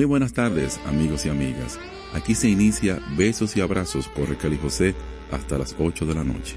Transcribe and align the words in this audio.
Muy 0.00 0.06
buenas 0.06 0.32
tardes, 0.32 0.80
amigos 0.86 1.26
y 1.26 1.28
amigas. 1.28 1.78
Aquí 2.14 2.34
se 2.34 2.48
inicia 2.48 3.02
Besos 3.18 3.54
y 3.58 3.60
Abrazos 3.60 4.08
por 4.08 4.30
Raquel 4.30 4.54
y 4.54 4.56
José 4.56 4.94
hasta 5.30 5.58
las 5.58 5.76
8 5.78 6.06
de 6.06 6.14
la 6.14 6.24
noche. 6.24 6.56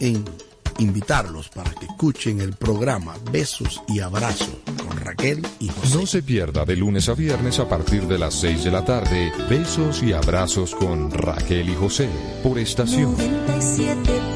en 0.00 0.24
invitarlos 0.78 1.50
para 1.50 1.70
que 1.72 1.86
escuchen 1.86 2.40
el 2.40 2.54
programa 2.54 3.14
Besos 3.30 3.82
y 3.86 4.00
Abrazos 4.00 4.56
con 4.86 4.98
Raquel 4.98 5.46
y 5.58 5.68
José. 5.68 5.96
No 5.96 6.06
se 6.06 6.22
pierda 6.22 6.64
de 6.64 6.76
lunes 6.76 7.08
a 7.08 7.14
viernes 7.14 7.58
a 7.58 7.68
partir 7.68 8.06
de 8.06 8.18
las 8.18 8.34
6 8.34 8.64
de 8.64 8.70
la 8.70 8.84
tarde 8.84 9.32
Besos 9.48 10.02
y 10.02 10.12
Abrazos 10.12 10.74
con 10.74 11.10
Raquel 11.10 11.68
y 11.68 11.74
José 11.74 12.08
por 12.42 12.58
estación. 12.58 13.16
97.7 13.16 14.30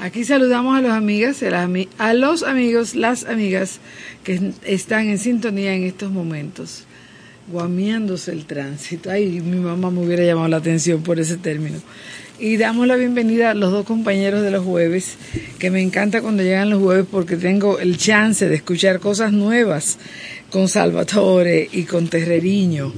Aquí 0.00 0.24
saludamos 0.24 0.78
a 0.78 0.80
los 0.80 0.92
amigas, 0.92 1.42
a 1.42 2.14
los 2.14 2.42
amigos, 2.42 2.94
las 2.94 3.24
amigas 3.24 3.80
que 4.24 4.52
están 4.64 5.08
en 5.08 5.18
sintonía 5.18 5.74
en 5.74 5.82
estos 5.82 6.10
momentos, 6.10 6.84
guamiándose 7.50 8.32
el 8.32 8.44
tránsito. 8.46 9.10
Ay, 9.10 9.40
mi 9.40 9.58
mamá 9.58 9.90
me 9.90 10.00
hubiera 10.04 10.24
llamado 10.24 10.48
la 10.48 10.56
atención 10.58 11.02
por 11.02 11.18
ese 11.20 11.36
término. 11.36 11.78
Y 12.40 12.56
damos 12.56 12.86
la 12.86 12.94
bienvenida 12.94 13.50
a 13.50 13.54
los 13.54 13.72
dos 13.72 13.84
compañeros 13.84 14.42
de 14.42 14.52
los 14.52 14.64
jueves, 14.64 15.16
que 15.58 15.70
me 15.72 15.82
encanta 15.82 16.22
cuando 16.22 16.44
llegan 16.44 16.70
los 16.70 16.80
jueves 16.80 17.04
porque 17.10 17.36
tengo 17.36 17.80
el 17.80 17.96
chance 17.98 18.48
de 18.48 18.54
escuchar 18.54 19.00
cosas 19.00 19.32
nuevas 19.32 19.98
con 20.48 20.68
Salvatore 20.68 21.68
y 21.72 21.82
con 21.82 22.06
Terreriño. 22.06 22.92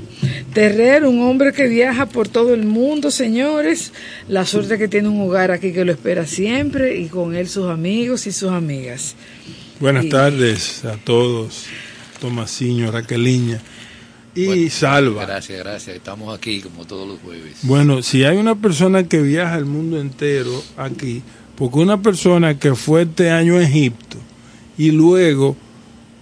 Terrer, 0.53 1.07
un 1.07 1.23
hombre 1.23 1.55
que 1.55 1.69
viaja 1.69 2.05
por 2.07 2.29
todo 2.29 2.53
el 2.53 2.65
mundo, 2.67 3.11
señores. 3.11 3.95
La 4.29 4.45
suerte 4.45 4.77
que 4.77 4.89
tiene 4.89 5.09
un 5.09 5.23
hogar 5.23 5.51
aquí 5.53 5.73
que 5.73 5.87
lo 5.87 5.93
espera 5.93 6.27
siempre 6.27 6.99
y 6.99 7.07
con 7.07 7.35
él 7.35 7.49
sus 7.49 7.71
amigos 7.71 8.27
y 8.27 8.33
sus 8.33 8.51
amigas. 8.51 9.15
Buenas 9.81 10.05
Y- 10.05 10.11
tardes 10.11 10.85
a 10.85 10.99
todos, 10.99 11.65
Tomasiño, 12.21 12.93
Raqueliña 12.93 13.59
y 14.35 14.71
Salva. 14.71 15.27
Gracias, 15.27 15.59
gracias. 15.59 15.97
Estamos 15.97 16.37
aquí 16.37 16.61
como 16.61 16.87
todos 16.87 17.07
los 17.07 17.19
jueves. 17.21 17.59
Bueno, 17.63 18.03
si 18.03 18.25
hay 18.25 18.37
una 18.37 18.55
persona 18.55 19.05
que 19.05 19.21
viaja 19.21 19.57
el 19.57 19.65
mundo 19.65 20.01
entero 20.01 20.63
aquí, 20.77 21.23
porque 21.57 21.79
una 21.79 22.01
persona 22.01 22.59
que 22.59 22.75
fue 22.75 23.03
este 23.03 23.31
año 23.31 23.57
a 23.57 23.63
Egipto 23.63 24.17
y 24.79 24.93
luego 24.93 25.57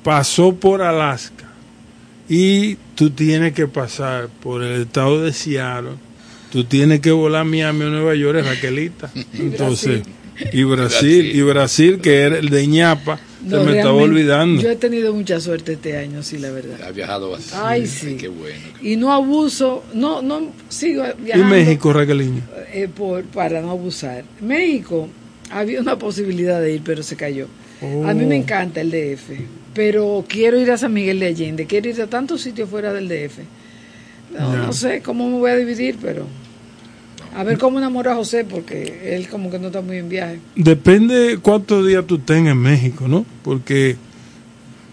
pasó 0.03 0.55
por 0.55 0.83
Alaska 0.83 1.49
y 2.29 2.77
tú 2.95 3.11
tienes 3.11 3.53
que 3.53 3.67
pasar 3.67 4.29
por 4.43 4.63
el 4.63 4.83
estado 4.83 5.23
de 5.23 5.33
Seattle, 5.33 5.93
tú 6.51 6.65
tienes 6.65 7.01
que 7.01 7.11
volar 7.11 7.43
a 7.43 7.45
Miami 7.45 7.85
o 7.85 7.91
Nueva 7.91 8.15
York, 8.15 8.39
es 8.39 8.47
Raquelita. 8.47 9.11
Entonces, 9.35 10.03
y 10.53 10.63
Brasil, 10.65 11.31
y 11.35 11.43
Brasil 11.43 12.01
que 12.01 12.21
era 12.21 12.39
el 12.39 12.49
de 12.49 12.67
ñapa, 12.67 13.21
se 13.43 13.57
No, 13.57 13.65
me 13.65 13.77
estaba 13.79 13.95
olvidando. 13.95 14.61
Yo 14.63 14.71
he 14.71 14.77
tenido 14.77 15.13
mucha 15.15 15.41
suerte 15.41 15.75
este 15.75 15.97
año, 15.97 16.23
sí, 16.23 16.39
la 16.39 16.51
verdad. 16.51 16.81
Ha 16.87 16.91
viajado 16.91 17.31
bastante. 17.31 17.67
Ay, 17.67 17.87
sí. 17.87 18.17
Qué 18.17 18.29
bueno. 18.29 18.57
Y 18.83 18.97
no 18.97 19.13
abuso, 19.13 19.85
no, 19.95 20.23
no 20.23 20.49
sigo 20.69 21.05
Y 21.19 21.23
viajando. 21.25 21.49
México, 21.55 21.93
Raqueliña. 21.93 22.43
eh, 22.73 22.89
por, 22.95 23.25
para 23.25 23.61
no 23.61 23.71
abusar. 23.71 24.25
México, 24.41 25.09
había 25.51 25.81
una 25.81 25.97
posibilidad 25.99 26.61
de 26.61 26.75
ir, 26.75 26.83
pero 26.85 27.03
se 27.03 27.17
cayó. 27.17 27.47
A 28.05 28.13
mí 28.13 28.27
me 28.27 28.35
Oh. 28.37 28.43
encanta 28.43 28.81
el 28.81 28.91
DF, 28.91 29.31
pero 29.73 30.25
quiero 30.27 30.59
ir 30.61 30.71
a 30.73 30.77
San 30.77 30.93
Miguel 30.93 31.21
de 31.21 31.27
Allende, 31.27 31.67
quiero 31.67 31.89
ir 31.89 32.03
a 32.03 32.09
tantos 32.09 32.41
sitios 32.41 32.69
fuera 32.69 32.93
del 32.93 33.09
DF. 33.09 33.39
No, 34.37 34.57
no 34.57 34.73
sé 34.73 35.01
cómo 35.01 35.29
me 35.31 35.39
voy 35.39 35.51
a 35.53 35.57
dividir, 35.57 35.97
pero 36.03 36.27
a 37.35 37.45
ver 37.45 37.59
cómo 37.59 37.79
enamoro 37.79 38.11
a 38.11 38.15
José, 38.17 38.45
porque 38.45 39.15
él 39.15 39.29
como 39.29 39.51
que 39.51 39.59
no 39.59 39.69
está 39.69 39.81
muy 39.81 39.99
en 39.99 40.09
viaje. 40.09 40.41
Depende 40.57 41.39
cuántos 41.41 41.87
días 41.87 42.07
tú 42.07 42.19
tengas 42.19 42.53
en 42.53 42.59
México, 42.59 43.09
¿no? 43.09 43.25
Porque 43.43 43.97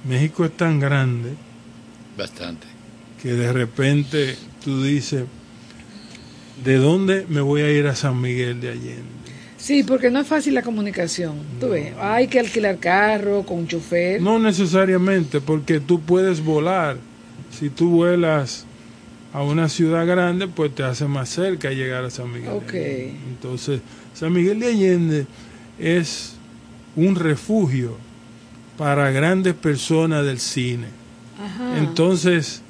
México 0.08 0.45
es 0.45 0.52
tan 0.56 0.80
grande 0.80 1.34
Bastante. 2.17 2.67
que 3.21 3.34
de 3.34 3.52
repente 3.52 4.36
tú 4.63 4.84
dices, 4.84 5.24
¿de 6.63 6.76
dónde 6.78 7.26
me 7.28 7.41
voy 7.41 7.62
a 7.62 7.71
ir 7.71 7.88
a 7.88 7.95
San 7.95 8.21
Miguel 8.21 8.62
de 8.62 8.69
Allende? 8.69 9.15
Sí, 9.58 9.82
porque 9.84 10.12
no 10.12 10.19
es 10.19 10.28
fácil 10.28 10.54
la 10.54 10.62
comunicación. 10.62 11.38
Tú 11.60 11.69
ves, 11.69 11.93
hay 12.00 12.28
que 12.28 12.39
alquilar 12.39 12.78
carro 12.78 13.43
con 13.43 13.60
un 13.60 13.67
chofer. 13.67 14.21
No 14.21 14.38
necesariamente, 14.38 15.41
porque 15.41 15.80
tú 15.80 16.02
puedes 16.02 16.43
volar. 16.43 16.98
Si 17.52 17.69
tú 17.69 17.89
vuelas 17.89 18.64
a 19.36 19.43
una 19.43 19.67
ciudad 19.67 20.08
grande, 20.08 20.48
pues 20.48 20.74
te 20.74 20.84
hace 20.84 21.06
más 21.08 21.28
cerca 21.30 21.69
llegar 21.71 22.06
a 22.06 22.10
San 22.10 22.28
Miguel. 22.32 22.52
de 22.52 22.58
Ok. 22.58 22.69
Allende. 22.74 23.15
Entonces, 23.30 23.82
San 24.13 24.32
Miguel 24.32 24.60
de 24.62 24.67
Allende 24.67 25.28
es 25.78 26.36
un 26.95 27.15
refugio 27.15 27.98
para 28.78 29.12
grandes 29.12 29.54
personas 29.54 30.26
del 30.26 30.39
cine. 30.39 30.88
Ajá. 31.43 31.78
Entonces, 31.80 32.62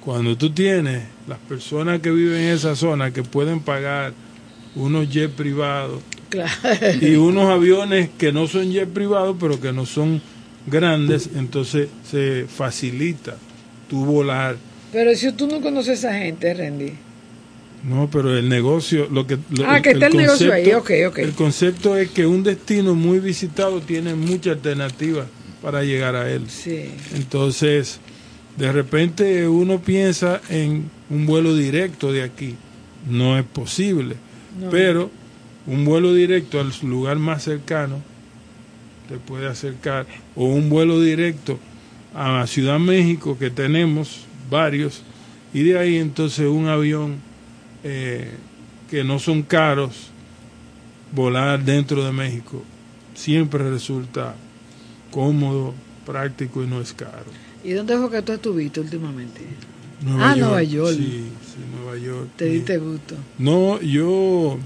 cuando 0.00 0.34
tú 0.36 0.48
tienes 0.50 1.02
las 1.28 1.38
personas 1.40 2.00
que 2.00 2.10
viven 2.10 2.40
en 2.40 2.54
esa 2.54 2.74
zona 2.74 3.10
que 3.10 3.22
pueden 3.22 3.60
pagar 3.60 4.14
unos 4.76 5.08
jets 5.10 5.32
privados 5.34 6.00
Claro. 6.30 6.50
y 7.02 7.16
unos 7.16 7.50
aviones 7.50 8.08
que 8.16 8.32
no 8.32 8.46
son 8.46 8.70
jets 8.72 8.90
privados, 8.90 9.36
pero 9.38 9.60
que 9.60 9.72
no 9.72 9.84
son 9.84 10.22
grandes, 10.66 11.28
entonces 11.36 11.88
se 12.10 12.46
facilita 12.48 13.36
tu 13.90 14.04
volar. 14.06 14.56
Pero 14.94 15.14
si 15.16 15.30
tú 15.32 15.46
no 15.48 15.60
conoces 15.60 16.04
a 16.04 16.10
esa 16.10 16.18
gente, 16.18 16.54
Randy. 16.54 16.92
No, 17.82 18.08
pero 18.10 18.34
el 18.38 18.48
negocio, 18.48 19.08
lo 19.10 19.26
que 19.26 19.36
lo- 19.50 19.68
Ah, 19.68 19.82
que 19.82 19.90
está 19.90 20.06
el 20.06 20.16
negocio 20.16 20.50
ahí, 20.52 20.72
ok, 20.72 20.90
ok. 21.08 21.18
El 21.18 21.32
concepto 21.32 21.96
es 21.98 22.10
que 22.10 22.24
un 22.24 22.42
destino 22.42 22.94
muy 22.94 23.18
visitado 23.18 23.80
tiene 23.82 24.14
muchas 24.14 24.54
alternativas 24.56 25.26
para 25.60 25.82
llegar 25.82 26.14
a 26.16 26.30
él. 26.30 26.44
Sí. 26.48 26.86
Entonces, 27.14 27.98
de 28.56 28.72
repente 28.72 29.46
uno 29.48 29.80
piensa 29.82 30.40
en 30.48 30.88
un 31.10 31.26
vuelo 31.26 31.54
directo 31.54 32.10
de 32.12 32.22
aquí. 32.22 32.54
No 33.10 33.36
es 33.38 33.44
posible. 33.44 34.14
No. 34.58 34.70
Pero 34.70 35.10
un 35.66 35.84
vuelo 35.84 36.14
directo 36.14 36.60
al 36.60 36.72
lugar 36.82 37.18
más 37.18 37.42
cercano 37.42 38.00
te 39.08 39.16
puede 39.18 39.46
acercar. 39.48 40.06
O 40.36 40.46
un 40.46 40.70
vuelo 40.70 41.00
directo 41.00 41.58
a 42.14 42.46
Ciudad 42.46 42.78
México, 42.78 43.36
que 43.38 43.50
tenemos 43.50 44.20
varios. 44.50 45.02
Y 45.52 45.62
de 45.62 45.78
ahí 45.78 45.96
entonces 45.96 46.46
un 46.46 46.66
avión 46.66 47.16
eh, 47.82 48.30
que 48.90 49.04
no 49.04 49.18
son 49.18 49.42
caros, 49.42 50.08
volar 51.12 51.64
dentro 51.64 52.04
de 52.04 52.12
México, 52.12 52.62
siempre 53.14 53.70
resulta 53.70 54.34
cómodo, 55.10 55.74
práctico 56.04 56.62
y 56.62 56.66
no 56.66 56.80
es 56.80 56.92
caro. 56.92 57.24
¿Y 57.62 57.72
dónde 57.72 57.96
fue 57.96 58.10
que 58.10 58.22
tú 58.22 58.32
estuviste 58.32 58.80
últimamente? 58.80 59.40
ah, 60.18 60.34
Nueva 60.36 60.62
York. 60.62 60.94
Sí, 60.96 61.28
sí, 61.40 61.58
Nueva 61.80 61.96
York. 61.98 62.28
Te 62.36 62.46
diste 62.46 62.76
gusto. 62.78 63.14
No, 63.38 63.80
yo 63.80 64.58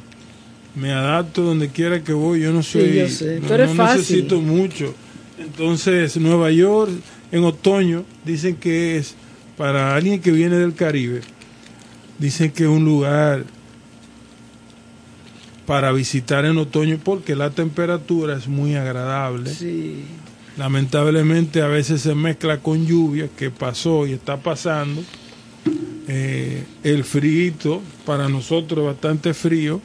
me 0.74 0.92
adapto 0.92 1.42
donde 1.42 1.68
quiera 1.68 2.02
que 2.02 2.12
voy. 2.12 2.40
Yo 2.40 2.52
no 2.52 2.62
soy. 2.62 2.94
yo 2.96 3.08
sé. 3.08 3.40
No, 3.40 3.46
Tú 3.46 3.54
eres 3.54 3.68
no 3.70 3.74
fácil. 3.76 3.98
necesito 3.98 4.40
mucho. 4.40 4.94
Entonces, 5.38 6.16
Nueva 6.16 6.50
York 6.50 6.90
en 7.30 7.44
otoño 7.44 8.04
dicen 8.24 8.56
que 8.56 8.96
es 8.96 9.14
para 9.58 9.96
alguien 9.96 10.20
que 10.20 10.30
viene 10.30 10.56
del 10.56 10.74
Caribe. 10.74 11.20
Dicen 12.18 12.52
que 12.52 12.62
es 12.62 12.68
un 12.68 12.84
lugar 12.84 13.44
para 15.66 15.92
visitar 15.92 16.44
en 16.44 16.56
otoño 16.56 16.98
porque 17.02 17.34
la 17.34 17.50
temperatura 17.50 18.36
es 18.36 18.46
muy 18.46 18.76
agradable. 18.76 19.52
Sí. 19.52 20.04
Lamentablemente 20.56 21.60
a 21.60 21.66
veces 21.66 22.00
se 22.00 22.14
mezcla 22.14 22.58
con 22.58 22.86
lluvia, 22.86 23.28
que 23.36 23.50
pasó 23.50 24.06
y 24.06 24.12
está 24.12 24.38
pasando. 24.38 25.02
Eh, 26.06 26.64
el 26.84 27.04
frío 27.04 27.82
para 28.06 28.28
nosotros 28.28 28.80
es 28.80 28.86
bastante 28.86 29.34
frío, 29.34 29.80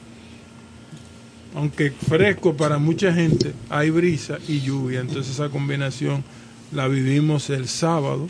aunque 1.53 1.91
fresco 1.91 2.55
para 2.55 2.77
mucha 2.77 3.11
gente, 3.11 3.53
hay 3.69 3.89
brisa 3.89 4.37
y 4.47 4.61
lluvia, 4.61 5.01
entonces 5.01 5.33
esa 5.33 5.49
combinación 5.49 6.23
la 6.71 6.87
vivimos 6.87 7.49
el 7.49 7.67
sábado 7.67 8.29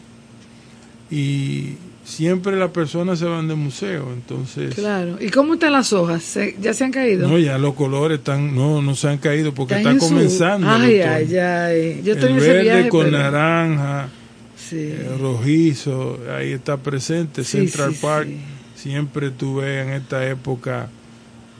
y 1.15 1.75
siempre 2.05 2.55
las 2.57 2.71
personas 2.71 3.19
se 3.19 3.25
van 3.25 3.47
de 3.47 3.55
museo, 3.55 4.11
entonces 4.13 4.73
Claro. 4.75 5.17
¿Y 5.21 5.29
cómo 5.29 5.53
están 5.53 5.71
las 5.73 5.93
hojas? 5.93 6.23
¿Se- 6.23 6.55
¿Ya 6.61 6.73
se 6.73 6.83
han 6.83 6.91
caído? 6.91 7.27
no 7.29 7.37
ya 7.39 7.57
los 7.57 7.73
colores 7.75 8.19
están 8.19 8.53
no 8.55 8.81
no 8.81 8.95
se 8.95 9.07
han 9.09 9.17
caído 9.19 9.53
porque 9.53 9.75
está 9.75 9.93
su- 9.93 9.99
comenzando 9.99 10.67
Ay, 10.69 10.99
ay, 11.01 11.37
ay. 11.37 12.01
Yo 12.03 12.13
estoy 12.13 12.33
el 12.33 12.39
verde 12.39 12.61
viaje. 12.63 12.89
con 12.89 13.05
pero- 13.05 13.17
naranja, 13.19 14.09
Sí. 14.57 14.77
eh, 14.79 15.07
rojizo, 15.19 16.19
ahí 16.35 16.51
está 16.53 16.77
presente. 16.77 17.43
Sí, 17.43 17.57
Central 17.59 17.93
sí, 17.93 17.99
Park, 18.01 18.27
siempre 18.75 19.29
tú 19.29 19.55
ves 19.57 19.85
en 19.87 19.93
esta 19.93 20.27
época, 20.27 20.89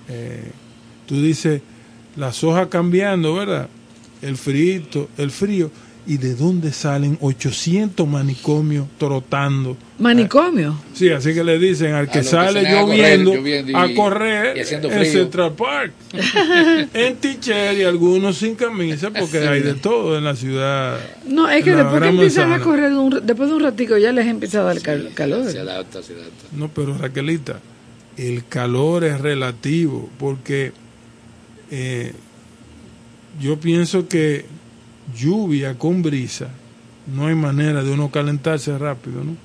eh, 0.10 0.52
tú 1.06 1.22
dices, 1.22 1.62
las 2.16 2.44
hojas 2.44 2.68
cambiando, 2.68 3.34
¿verdad? 3.36 3.68
El 4.22 4.36
frío, 4.38 4.82
el 5.18 5.32
frío. 5.32 5.70
¿Y 6.06 6.18
de 6.18 6.36
dónde 6.36 6.74
salen 6.74 7.18
800 7.22 8.06
manicomios 8.06 8.88
trotando? 8.98 9.78
Manicomio. 10.00 10.78
Sí, 10.94 11.10
así 11.10 11.34
que 11.34 11.46
le 11.46 11.58
dicen 11.58 11.94
al 11.94 12.08
que 12.08 12.20
que 12.20 12.24
sale 12.26 12.62
salen 12.62 12.76
a 12.78 12.82
correr, 12.82 13.20
lloviendo, 13.22 13.72
y- 13.72 13.74
a 13.74 13.96
correr 13.96 14.58
y 14.58 14.60
en. 14.60 15.06
Central 15.06 15.54
Park. 15.54 15.94
en 16.94 17.16
t-shirt 17.16 17.78
y 17.80 17.84
algunos 17.84 18.36
sin 18.38 18.56
camisa, 18.56 19.12
porque 19.12 19.40
hay 19.48 19.62
de 19.62 19.76
todo 19.76 20.18
en 20.18 20.26
la 20.26 20.36
ciudad. 20.36 21.00
No, 21.26 21.50
es 21.50 21.64
que 21.64 21.72
después 21.74 22.02
que 22.02 22.10
empiezan 22.10 22.52
a 22.52 22.60
correr, 22.60 22.92
un- 22.92 23.22
después 23.26 23.48
de 23.50 23.56
un 23.56 23.64
ratico 23.64 23.98
ya 23.98 24.12
les 24.12 24.28
empieza 24.28 24.60
a 24.60 24.64
dar 24.64 24.82
cal- 24.82 25.12
calor. 25.14 25.50
Se 25.50 25.60
adapta, 25.60 26.04
se 26.04 26.14
adapta. 26.16 26.48
No, 26.52 26.68
pero 26.68 26.98
Raquelita, 26.98 27.62
el 28.18 28.46
calor 28.48 29.06
es 29.06 29.22
relativo, 29.22 30.10
porque 30.20 30.74
eh, 31.72 32.12
yo 33.42 33.58
pienso 33.58 34.08
que 34.10 34.46
lluvia 35.16 35.78
con 35.78 36.02
brisa, 36.02 36.50
no 37.14 37.28
hay 37.28 37.36
manera 37.36 37.84
de 37.84 37.92
uno 37.92 38.10
calentarse 38.10 38.78
rápido, 38.78 39.24
¿no? 39.24 39.36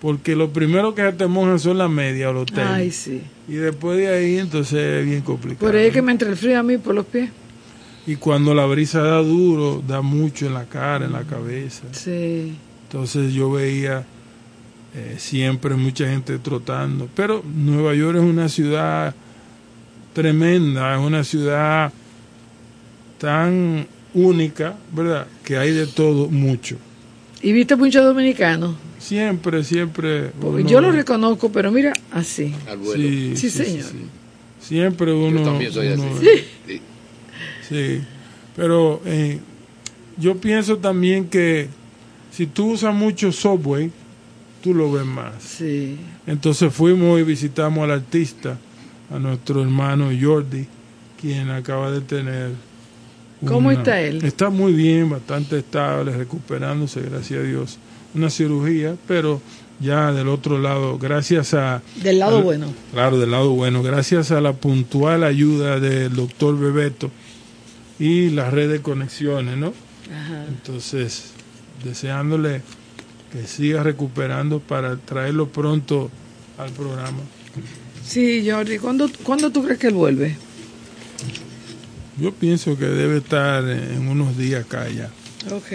Porque 0.00 0.36
lo 0.36 0.50
primero 0.50 0.94
que 0.94 1.02
se 1.02 1.12
te 1.12 1.26
mojan 1.26 1.58
son 1.58 1.78
las 1.78 1.88
medias 1.88 2.28
o 2.28 2.32
los 2.34 2.46
tenis. 2.46 2.68
Ay, 2.68 2.90
sí. 2.90 3.22
Y 3.48 3.54
después 3.54 3.96
de 3.96 4.08
ahí, 4.08 4.38
entonces 4.38 5.00
es 5.00 5.06
bien 5.06 5.22
complicado. 5.22 5.66
Por 5.66 5.76
ahí 5.76 5.86
es 5.86 5.92
que 5.94 6.02
me 6.02 6.12
entra 6.12 6.28
el 6.28 6.36
frío 6.36 6.58
a 6.58 6.62
mí 6.62 6.76
por 6.76 6.94
los 6.94 7.06
pies. 7.06 7.30
Y 8.06 8.16
cuando 8.16 8.54
la 8.54 8.66
brisa 8.66 9.02
da 9.02 9.22
duro, 9.22 9.82
da 9.86 10.02
mucho 10.02 10.46
en 10.46 10.54
la 10.54 10.66
cara, 10.66 11.06
en 11.06 11.12
la 11.12 11.22
cabeza. 11.22 11.84
Sí. 11.92 12.54
Entonces 12.86 13.32
yo 13.32 13.50
veía 13.50 14.04
eh, 14.94 15.16
siempre 15.18 15.74
mucha 15.74 16.06
gente 16.06 16.38
trotando. 16.38 17.08
Pero 17.16 17.42
Nueva 17.42 17.94
York 17.94 18.18
es 18.18 18.24
una 18.24 18.50
ciudad 18.50 19.14
tremenda, 20.12 20.94
es 20.94 21.00
una 21.00 21.24
ciudad 21.24 21.92
tan 23.18 23.86
única, 24.14 24.76
¿verdad? 24.92 25.26
Que 25.44 25.56
hay 25.58 25.72
de 25.72 25.86
todo 25.86 26.28
mucho. 26.28 26.76
¿Y 27.42 27.52
viste 27.52 27.76
mucho 27.76 28.02
dominicano? 28.02 28.76
Siempre, 28.98 29.62
siempre. 29.64 30.30
uno- 30.40 30.60
Yo 30.60 30.80
lo 30.80 30.90
reconozco, 30.92 31.50
pero 31.52 31.70
mira, 31.70 31.92
así. 32.10 32.54
Al 32.68 32.78
vuelo. 32.78 33.02
Sí, 33.02 33.36
Sí, 33.36 33.50
sí, 33.50 33.64
señor. 33.64 33.84
sí. 33.84 33.96
Siempre 34.60 35.12
uno. 35.12 35.40
Yo 35.40 35.44
también 35.44 35.72
soy 35.72 35.88
uno- 35.88 36.04
así. 36.16 36.26
Sí. 36.66 36.80
Sí, 37.68 38.00
pero 38.56 39.02
eh, 39.04 39.38
yo 40.16 40.36
pienso 40.38 40.78
también 40.78 41.26
que 41.28 41.68
si 42.30 42.46
tú 42.46 42.72
usas 42.72 42.94
mucho 42.94 43.30
Subway, 43.32 43.90
tú 44.62 44.72
lo 44.74 44.90
ves 44.92 45.04
más. 45.04 45.34
Sí. 45.42 45.96
Entonces 46.26 46.72
fuimos 46.72 47.20
y 47.20 47.24
visitamos 47.24 47.84
al 47.84 47.90
artista, 47.90 48.58
a 49.14 49.18
nuestro 49.18 49.60
hermano 49.60 50.08
Jordi, 50.18 50.66
quien 51.20 51.50
acaba 51.50 51.90
de 51.90 52.00
tener... 52.00 52.50
¿Cómo 53.46 53.70
está 53.70 54.00
él? 54.00 54.24
Está 54.24 54.50
muy 54.50 54.72
bien, 54.72 55.10
bastante 55.10 55.58
estable, 55.58 56.12
recuperándose, 56.16 57.00
gracias 57.02 57.40
a 57.40 57.42
Dios. 57.42 57.78
Una 58.14 58.30
cirugía, 58.30 58.96
pero 59.08 59.40
ya 59.80 60.12
del 60.12 60.28
otro 60.28 60.58
lado, 60.58 60.98
gracias 60.98 61.52
a... 61.54 61.82
Del 62.02 62.18
lado 62.20 62.38
al- 62.38 62.44
bueno. 62.44 62.66
Claro, 62.92 63.18
del 63.18 63.30
lado 63.32 63.50
bueno, 63.50 63.82
gracias 63.82 64.30
a 64.30 64.40
la 64.40 64.52
puntual 64.52 65.24
ayuda 65.24 65.80
del 65.80 66.14
doctor 66.14 66.58
Bebeto 66.58 67.10
y 67.98 68.30
la 68.30 68.50
red 68.50 68.70
de 68.70 68.80
conexiones, 68.82 69.56
¿no? 69.56 69.72
Ajá. 70.14 70.44
Entonces, 70.48 71.30
deseándole 71.84 72.62
que 73.32 73.46
siga 73.48 73.82
recuperando 73.82 74.60
para 74.60 74.96
traerlo 74.96 75.48
pronto 75.48 76.10
al 76.56 76.70
programa. 76.70 77.18
Sí, 78.06 78.48
Jordi, 78.48 78.78
¿cuándo, 78.78 79.10
¿cuándo 79.24 79.50
tú 79.50 79.64
crees 79.64 79.78
que 79.80 79.88
él 79.88 79.94
vuelve? 79.94 80.36
Yo 82.18 82.32
pienso 82.32 82.78
que 82.78 82.86
debe 82.86 83.18
estar 83.18 83.68
en 83.68 84.08
unos 84.08 84.36
días 84.38 84.64
acá 84.64 84.86
ya. 84.88 85.10
Ok. 85.54 85.72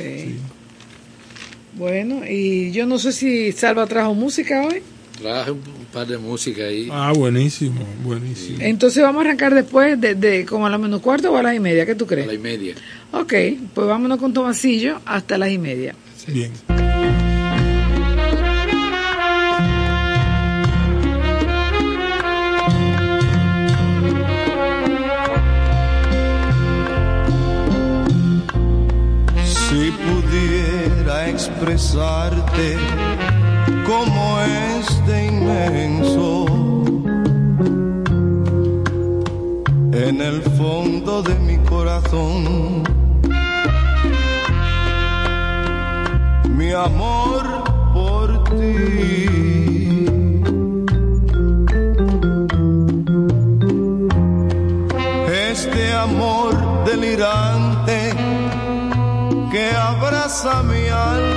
Bueno, 1.73 2.21
y 2.27 2.71
yo 2.71 2.85
no 2.85 2.97
sé 2.97 3.11
si 3.11 3.51
Salva 3.51 3.85
trajo 3.87 4.13
música 4.13 4.61
hoy. 4.65 4.81
Traje 5.19 5.51
un, 5.51 5.61
par 5.91 6.07
de 6.07 6.17
música 6.17 6.63
ahí. 6.63 6.87
Ah, 6.91 7.11
buenísimo, 7.15 7.81
buenísimo. 8.03 8.57
Entonces 8.61 9.03
vamos 9.03 9.21
a 9.23 9.25
arrancar 9.25 9.53
después 9.53 9.99
de, 9.99 10.15
de 10.15 10.45
como 10.45 10.65
a 10.65 10.69
las 10.69 10.79
menos 10.79 11.01
cuarto 11.01 11.31
o 11.31 11.37
a 11.37 11.43
las 11.43 11.55
y 11.55 11.59
media, 11.59 11.85
¿qué 11.85 11.95
tú 11.95 12.05
A 12.05 12.07
crees? 12.07 12.27
la 12.27 12.33
y 12.33 12.37
media. 12.37 12.75
Ok, 13.11 13.33
pues 13.73 13.87
vámonos 13.87 14.17
con 14.19 14.33
Tomasillo 14.33 15.01
hasta 15.05 15.37
las 15.37 15.49
y 15.51 15.57
media. 15.57 15.95
Bien. 16.27 16.51
Expresarte 31.69 32.77
como 33.85 34.39
es 34.41 35.05
de 35.05 35.25
inmenso 35.27 36.45
en 39.93 40.21
el 40.21 40.41
fondo 40.57 41.21
de 41.21 41.35
mi 41.39 41.57
corazón, 41.69 42.83
mi 46.57 46.71
amor 46.71 47.43
por 47.93 48.43
ti. 48.45 49.25
Este 55.51 55.93
amor 55.93 56.53
delirante 56.85 58.13
que 59.51 59.71
abraza 59.75 60.63
mi 60.63 60.87
alma. 60.87 61.28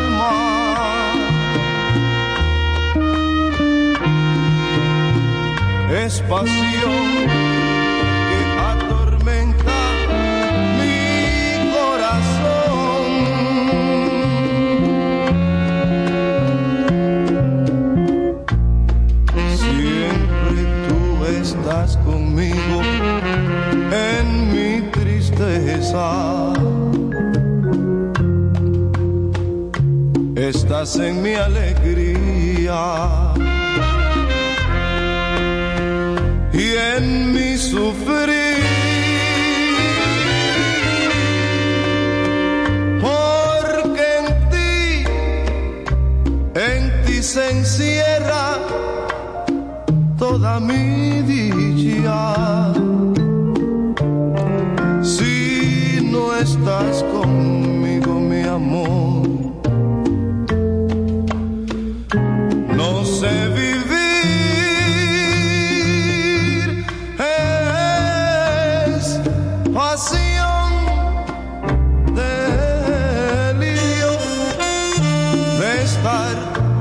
Es 5.92 6.22
pasión 6.22 7.28
que 8.28 8.40
atormenta 8.58 9.78
mi 10.78 11.70
corazón. 11.70 13.10
Siempre 19.54 20.60
tú 20.88 21.00
estás 21.26 21.98
conmigo 21.98 22.80
en 23.92 24.26
mi 24.50 24.90
tristeza. 24.92 26.52
estás 30.36 30.96
en 30.96 31.22
mi 31.22 31.34
alegría 31.34 33.21
en 37.02 37.32
mi 37.32 37.56
sufrir. 37.56 38.62
Porque 43.00 44.06
en 44.20 44.26
ti, 44.52 45.04
en 46.54 46.82
ti 47.04 47.22
se 47.22 47.50
encierra 47.50 48.44
toda 50.18 50.60
mi 50.60 51.21
estar 75.82 76.71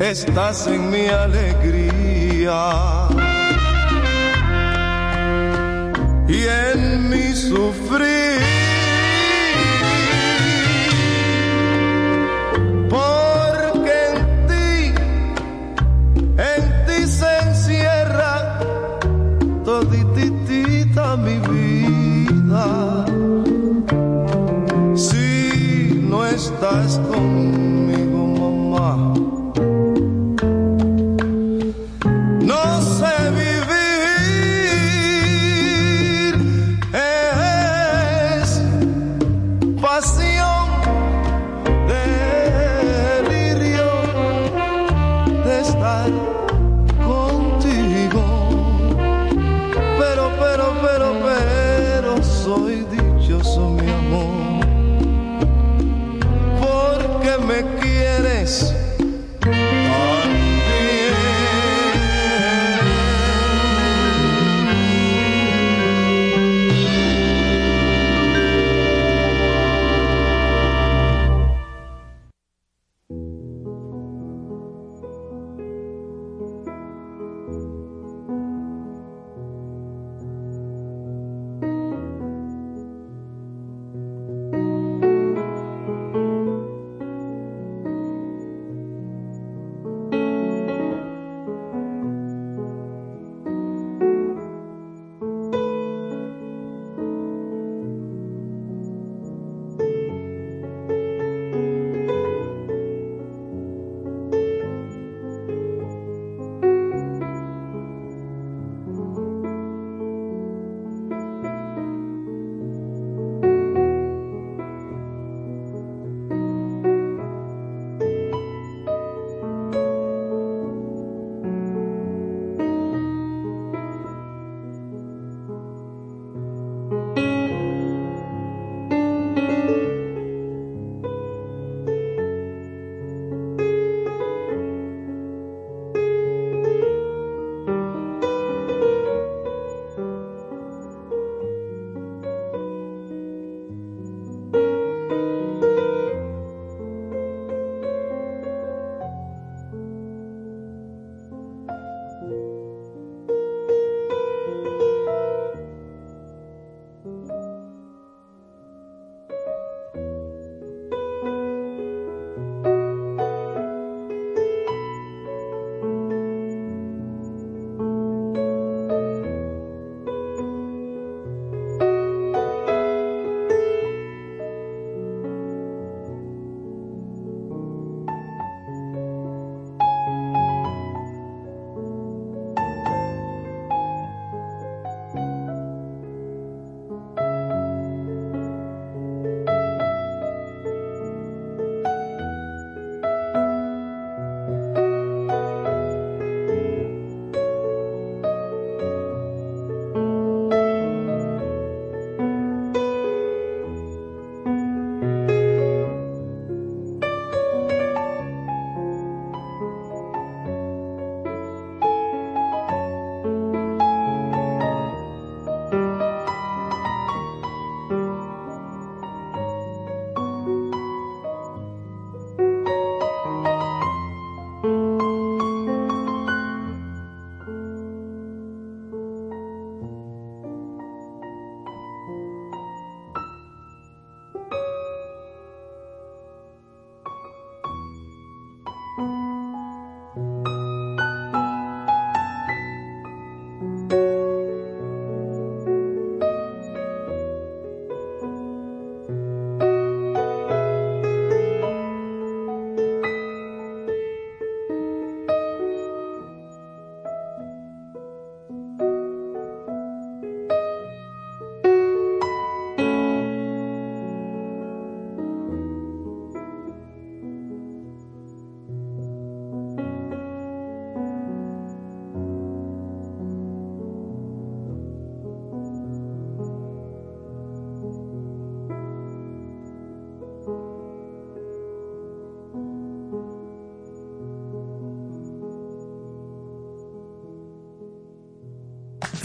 Estás 0.00 0.66
en 0.66 0.90
mi 0.90 1.06
alegría 1.08 3.08
y 6.28 6.44
en 6.44 7.10
mi 7.10 7.34
sufrir. 7.34 8.53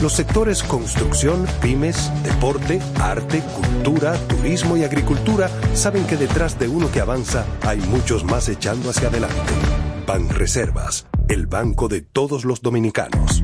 Los 0.00 0.12
sectores 0.12 0.62
construcción, 0.62 1.44
pymes, 1.60 2.12
deporte, 2.22 2.80
arte, 3.00 3.40
cultura, 3.40 4.14
turismo 4.28 4.76
y 4.76 4.84
agricultura 4.84 5.50
saben 5.74 6.06
que 6.06 6.16
detrás 6.16 6.56
de 6.56 6.68
uno 6.68 6.90
que 6.92 7.00
avanza 7.00 7.44
hay 7.66 7.80
muchos 7.80 8.22
más 8.22 8.48
echando 8.48 8.90
hacia 8.90 9.08
adelante. 9.08 9.36
Banreservas, 10.06 11.06
el 11.28 11.48
banco 11.48 11.88
de 11.88 12.02
todos 12.02 12.44
los 12.44 12.62
dominicanos. 12.62 13.42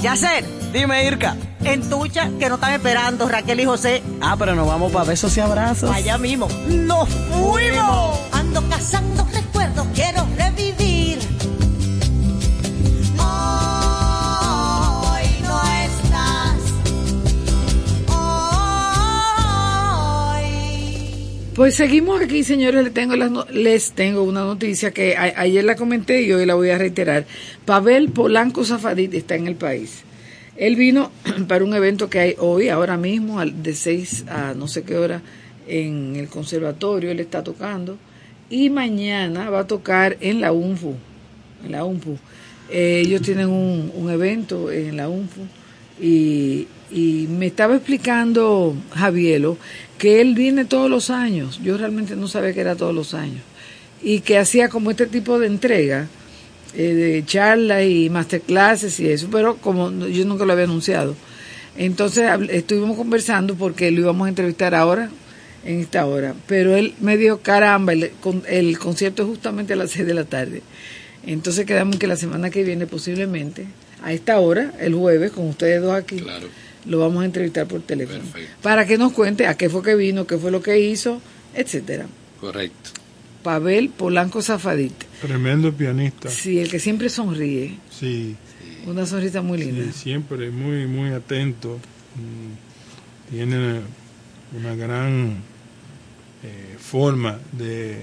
Yacer, 0.00 0.44
dime 0.72 1.04
Irka. 1.06 1.36
En 1.62 1.88
Tucha, 1.88 2.30
que 2.38 2.48
no 2.48 2.54
están 2.56 2.72
esperando 2.72 3.28
Raquel 3.28 3.60
y 3.60 3.64
José. 3.66 4.02
Ah, 4.22 4.36
pero 4.38 4.54
nos 4.54 4.66
vamos 4.66 4.92
para 4.92 5.04
besos 5.04 5.36
y 5.36 5.40
abrazos. 5.40 5.90
Allá 5.90 6.16
mismo. 6.16 6.48
¡Nos 6.68 7.08
fuimos! 7.08 8.18
Ando 8.32 8.62
cazando 8.68 9.23
Pues 21.54 21.76
seguimos 21.76 22.20
aquí, 22.20 22.42
señores. 22.42 22.82
Les 22.84 22.92
tengo, 22.92 23.14
las 23.16 23.30
no- 23.30 23.46
les 23.52 23.92
tengo 23.92 24.22
una 24.22 24.40
noticia 24.40 24.90
que 24.90 25.16
ayer 25.16 25.64
la 25.64 25.76
comenté 25.76 26.22
y 26.22 26.32
hoy 26.32 26.46
la 26.46 26.54
voy 26.54 26.70
a 26.70 26.78
reiterar. 26.78 27.26
Pavel 27.64 28.08
Polanco 28.10 28.64
Zafadit 28.64 29.14
está 29.14 29.36
en 29.36 29.46
el 29.46 29.54
país. 29.54 30.02
Él 30.56 30.74
vino 30.76 31.12
para 31.48 31.64
un 31.64 31.74
evento 31.74 32.10
que 32.10 32.18
hay 32.18 32.34
hoy, 32.38 32.68
ahora 32.70 32.96
mismo, 32.96 33.44
de 33.44 33.72
6 33.74 34.24
a 34.28 34.54
no 34.54 34.66
sé 34.66 34.82
qué 34.82 34.96
hora, 34.96 35.22
en 35.68 36.16
el 36.16 36.28
conservatorio. 36.28 37.10
Él 37.12 37.20
está 37.20 37.44
tocando. 37.44 37.98
Y 38.50 38.68
mañana 38.70 39.48
va 39.50 39.60
a 39.60 39.66
tocar 39.66 40.16
en 40.20 40.40
la 40.40 40.52
UNFU. 40.52 40.94
En 41.64 41.72
la 41.72 41.84
UNFU. 41.84 42.18
Eh, 42.70 43.02
ellos 43.06 43.22
tienen 43.22 43.48
un, 43.48 43.92
un 43.94 44.10
evento 44.10 44.72
en 44.72 44.96
la 44.96 45.08
UNFU. 45.08 45.42
Y, 46.00 46.66
y 46.90 47.26
me 47.30 47.46
estaba 47.46 47.76
explicando 47.76 48.74
Javielo 48.92 49.56
que 49.98 50.20
él 50.20 50.34
viene 50.34 50.64
todos 50.64 50.90
los 50.90 51.10
años. 51.10 51.60
Yo 51.62 51.76
realmente 51.76 52.16
no 52.16 52.28
sabía 52.28 52.52
que 52.52 52.60
era 52.60 52.76
todos 52.76 52.94
los 52.94 53.14
años. 53.14 53.42
Y 54.02 54.20
que 54.20 54.38
hacía 54.38 54.68
como 54.68 54.90
este 54.90 55.06
tipo 55.06 55.38
de 55.38 55.46
entrega, 55.46 56.08
eh, 56.74 56.94
de 56.94 57.24
charlas 57.24 57.84
y 57.84 58.10
masterclasses 58.10 58.98
y 59.00 59.08
eso, 59.08 59.28
pero 59.30 59.56
como 59.56 59.90
yo 60.06 60.24
nunca 60.24 60.44
lo 60.44 60.52
había 60.52 60.64
anunciado. 60.64 61.14
Entonces 61.76 62.30
estuvimos 62.50 62.96
conversando 62.96 63.54
porque 63.54 63.90
lo 63.90 64.00
íbamos 64.00 64.26
a 64.26 64.28
entrevistar 64.28 64.74
ahora, 64.74 65.10
en 65.64 65.80
esta 65.80 66.06
hora. 66.06 66.34
Pero 66.46 66.76
él 66.76 66.94
me 67.00 67.16
dijo, 67.16 67.38
caramba, 67.38 67.92
el, 67.92 68.12
el 68.48 68.78
concierto 68.78 69.22
es 69.22 69.28
justamente 69.28 69.72
a 69.72 69.76
las 69.76 69.92
6 69.92 70.06
de 70.06 70.14
la 70.14 70.24
tarde. 70.24 70.62
Entonces 71.26 71.64
quedamos 71.64 71.96
que 71.96 72.06
la 72.06 72.16
semana 72.16 72.50
que 72.50 72.62
viene 72.62 72.86
posiblemente, 72.86 73.66
a 74.02 74.12
esta 74.12 74.38
hora, 74.38 74.72
el 74.78 74.94
jueves, 74.94 75.32
con 75.32 75.48
ustedes 75.48 75.80
dos 75.80 75.94
aquí, 75.94 76.22
lo 76.86 76.98
vamos 76.98 77.22
a 77.22 77.26
entrevistar 77.26 77.66
por 77.66 77.80
teléfono. 77.82 78.22
Para 78.62 78.86
que 78.86 78.98
nos 78.98 79.12
cuente 79.12 79.46
a 79.46 79.56
qué 79.56 79.68
fue 79.68 79.82
que 79.82 79.94
vino, 79.94 80.26
qué 80.26 80.38
fue 80.38 80.50
lo 80.50 80.62
que 80.62 80.78
hizo, 80.80 81.20
etcétera. 81.54 82.06
Correcto. 82.40 82.90
Pavel 83.42 83.90
Polanco 83.90 84.42
Zafadite. 84.42 85.06
Tremendo 85.20 85.72
pianista. 85.72 86.30
Sí, 86.30 86.58
el 86.58 86.70
que 86.70 86.78
siempre 86.78 87.08
sonríe. 87.08 87.76
Sí. 87.90 88.36
Una 88.86 89.06
sonrisa 89.06 89.42
muy 89.42 89.58
linda. 89.58 89.84
Sí, 89.92 90.02
siempre 90.04 90.50
muy, 90.50 90.86
muy 90.86 91.10
atento. 91.10 91.78
Mm, 92.16 93.30
Tiene 93.34 93.80
una 94.58 94.74
gran 94.74 95.38
eh, 96.42 96.76
forma 96.78 97.38
de 97.52 97.98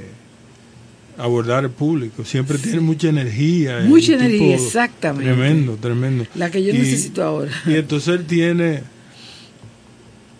abordar 1.24 1.64
al 1.66 1.70
público. 1.72 2.26
Siempre 2.26 2.58
tiene 2.58 2.80
mucha 2.80 3.10
energía. 3.10 3.82
Mucha 3.86 4.14
energía, 4.14 4.56
exactamente. 4.56 5.26
Tremendo, 5.32 5.76
tremendo. 5.78 6.26
La 6.36 6.50
que 6.50 6.64
yo 6.64 6.74
Y- 6.74 6.78
necesito 6.78 7.24
ahora. 7.24 7.52
Y 7.66 7.76
entonces 7.76 8.20
él 8.20 8.26
tiene. 8.26 8.84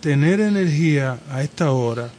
Tener 0.00 0.40
energía 0.40 1.20
a 1.30 1.42
esta 1.44 1.70
hora 1.70 2.10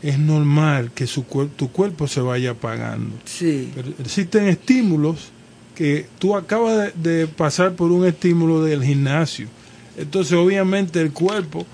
es 0.00 0.16
normal 0.18 0.92
que 0.94 1.08
su 1.08 1.26
cuer- 1.26 1.50
tu 1.56 1.72
cuerpo 1.72 2.06
se 2.06 2.20
vaya 2.20 2.52
apagando. 2.52 3.16
Sí. 3.24 3.70
Pero 3.74 3.88
existen 3.98 4.46
estímulos 4.46 5.30
que 5.74 6.06
tú 6.20 6.36
acabas 6.36 6.92
de, 7.02 7.10
de 7.20 7.26
pasar 7.26 7.72
por 7.74 7.90
un 7.90 8.06
estímulo 8.06 8.62
del 8.62 8.84
gimnasio. 8.84 9.48
Entonces, 9.96 10.34
obviamente, 10.34 11.00
el 11.00 11.10
cuerpo 11.12 11.66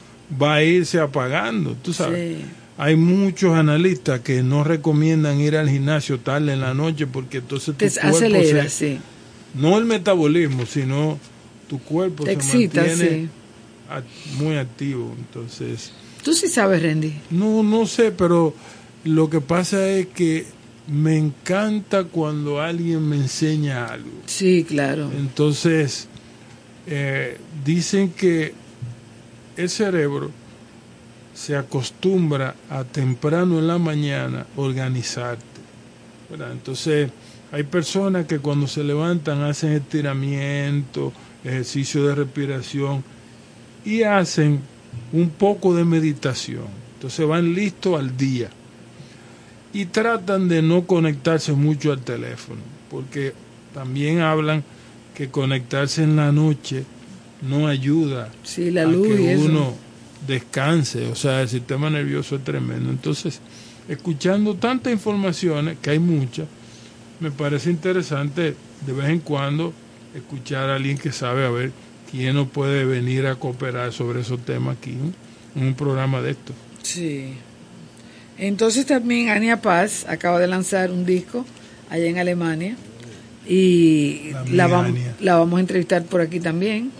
va 0.42 0.54
a 0.54 0.62
irse 0.64 0.98
apagando. 0.98 1.76
Tú 1.82 1.92
sabes. 1.92 2.38
Sí. 2.38 2.44
Hay 2.76 2.96
muchos 2.96 3.54
analistas 3.54 4.20
que 4.20 4.42
no 4.42 4.64
recomiendan 4.64 5.38
ir 5.40 5.56
al 5.56 5.68
gimnasio 5.70 6.18
tarde 6.20 6.52
en 6.54 6.60
la 6.60 6.74
noche 6.74 7.06
porque 7.06 7.38
entonces 7.38 7.66
tu 7.76 7.86
Te 7.86 7.90
cuerpo 8.00 8.16
acelera, 8.16 8.64
se- 8.68 8.94
sí. 8.94 8.98
no 9.54 9.78
el 9.78 9.84
metabolismo, 9.84 10.66
sino 10.66 11.18
tu 11.68 11.78
cuerpo 11.80 12.24
Te 12.24 12.32
se 12.32 12.36
excita, 12.38 12.82
mantiene 12.82 13.28
sí. 13.28 13.28
muy 14.38 14.56
activo. 14.56 15.14
Entonces, 15.16 15.92
Tú 16.24 16.32
sí 16.32 16.48
sabes, 16.48 16.82
Randy. 16.82 17.12
no, 17.30 17.62
no 17.62 17.86
sé, 17.86 18.10
pero 18.10 18.54
lo 19.04 19.30
que 19.30 19.40
pasa 19.40 19.88
es 19.90 20.06
que 20.08 20.44
me 20.88 21.16
encanta 21.16 22.04
cuando 22.04 22.60
alguien 22.60 23.08
me 23.08 23.16
enseña 23.16 23.86
algo. 23.86 24.10
Sí, 24.26 24.64
claro. 24.66 25.10
Entonces, 25.16 26.08
eh, 26.86 27.38
dicen 27.64 28.10
que 28.10 28.52
el 29.56 29.70
cerebro 29.70 30.30
se 31.34 31.56
acostumbra 31.56 32.54
a 32.70 32.84
temprano 32.84 33.58
en 33.58 33.66
la 33.66 33.78
mañana 33.78 34.46
organizarte. 34.56 35.44
¿verdad? 36.30 36.52
Entonces, 36.52 37.10
hay 37.52 37.64
personas 37.64 38.26
que 38.26 38.38
cuando 38.38 38.66
se 38.66 38.82
levantan 38.82 39.42
hacen 39.42 39.72
estiramiento, 39.72 41.12
ejercicio 41.44 42.06
de 42.06 42.14
respiración 42.14 43.04
y 43.84 44.02
hacen 44.02 44.60
un 45.12 45.30
poco 45.30 45.74
de 45.74 45.84
meditación. 45.84 46.66
Entonces 46.94 47.26
van 47.26 47.54
listos 47.54 47.98
al 47.98 48.16
día 48.16 48.48
y 49.72 49.86
tratan 49.86 50.48
de 50.48 50.62
no 50.62 50.86
conectarse 50.86 51.52
mucho 51.52 51.92
al 51.92 52.00
teléfono, 52.00 52.60
porque 52.90 53.34
también 53.74 54.20
hablan 54.20 54.64
que 55.14 55.28
conectarse 55.28 56.02
en 56.02 56.16
la 56.16 56.32
noche 56.32 56.84
no 57.42 57.66
ayuda 57.66 58.30
Sí, 58.42 58.70
la 58.70 58.82
a 58.82 58.86
luz 58.86 59.06
que 59.06 59.36
uno 59.36 59.74
descanse, 60.26 61.06
o 61.06 61.14
sea, 61.14 61.42
el 61.42 61.48
sistema 61.48 61.90
nervioso 61.90 62.36
es 62.36 62.44
tremendo. 62.44 62.90
Entonces, 62.90 63.40
escuchando 63.88 64.54
tantas 64.54 64.92
informaciones, 64.92 65.76
que 65.80 65.90
hay 65.90 65.98
muchas, 65.98 66.46
me 67.20 67.30
parece 67.30 67.70
interesante 67.70 68.54
de 68.86 68.92
vez 68.92 69.08
en 69.08 69.20
cuando 69.20 69.72
escuchar 70.14 70.70
a 70.70 70.76
alguien 70.76 70.98
que 70.98 71.12
sabe 71.12 71.44
a 71.44 71.50
ver 71.50 71.70
quién 72.10 72.34
nos 72.34 72.48
puede 72.48 72.84
venir 72.84 73.26
a 73.26 73.34
cooperar 73.36 73.92
sobre 73.92 74.20
esos 74.20 74.44
temas 74.44 74.76
aquí, 74.76 74.92
¿no? 74.92 75.12
en 75.60 75.68
un 75.68 75.74
programa 75.74 76.20
de 76.20 76.32
esto. 76.32 76.52
Sí. 76.82 77.34
Entonces 78.38 78.86
también 78.86 79.28
Ania 79.30 79.60
Paz 79.60 80.04
acaba 80.08 80.38
de 80.40 80.46
lanzar 80.48 80.90
un 80.90 81.06
disco 81.06 81.44
allá 81.90 82.06
en 82.06 82.18
Alemania 82.18 82.76
y 83.46 84.30
La 84.32 84.44
la, 84.50 84.68
vam- 84.68 84.94
la 85.20 85.36
vamos 85.36 85.58
a 85.58 85.60
entrevistar 85.60 86.02
por 86.04 86.20
aquí 86.20 86.40
también. 86.40 86.90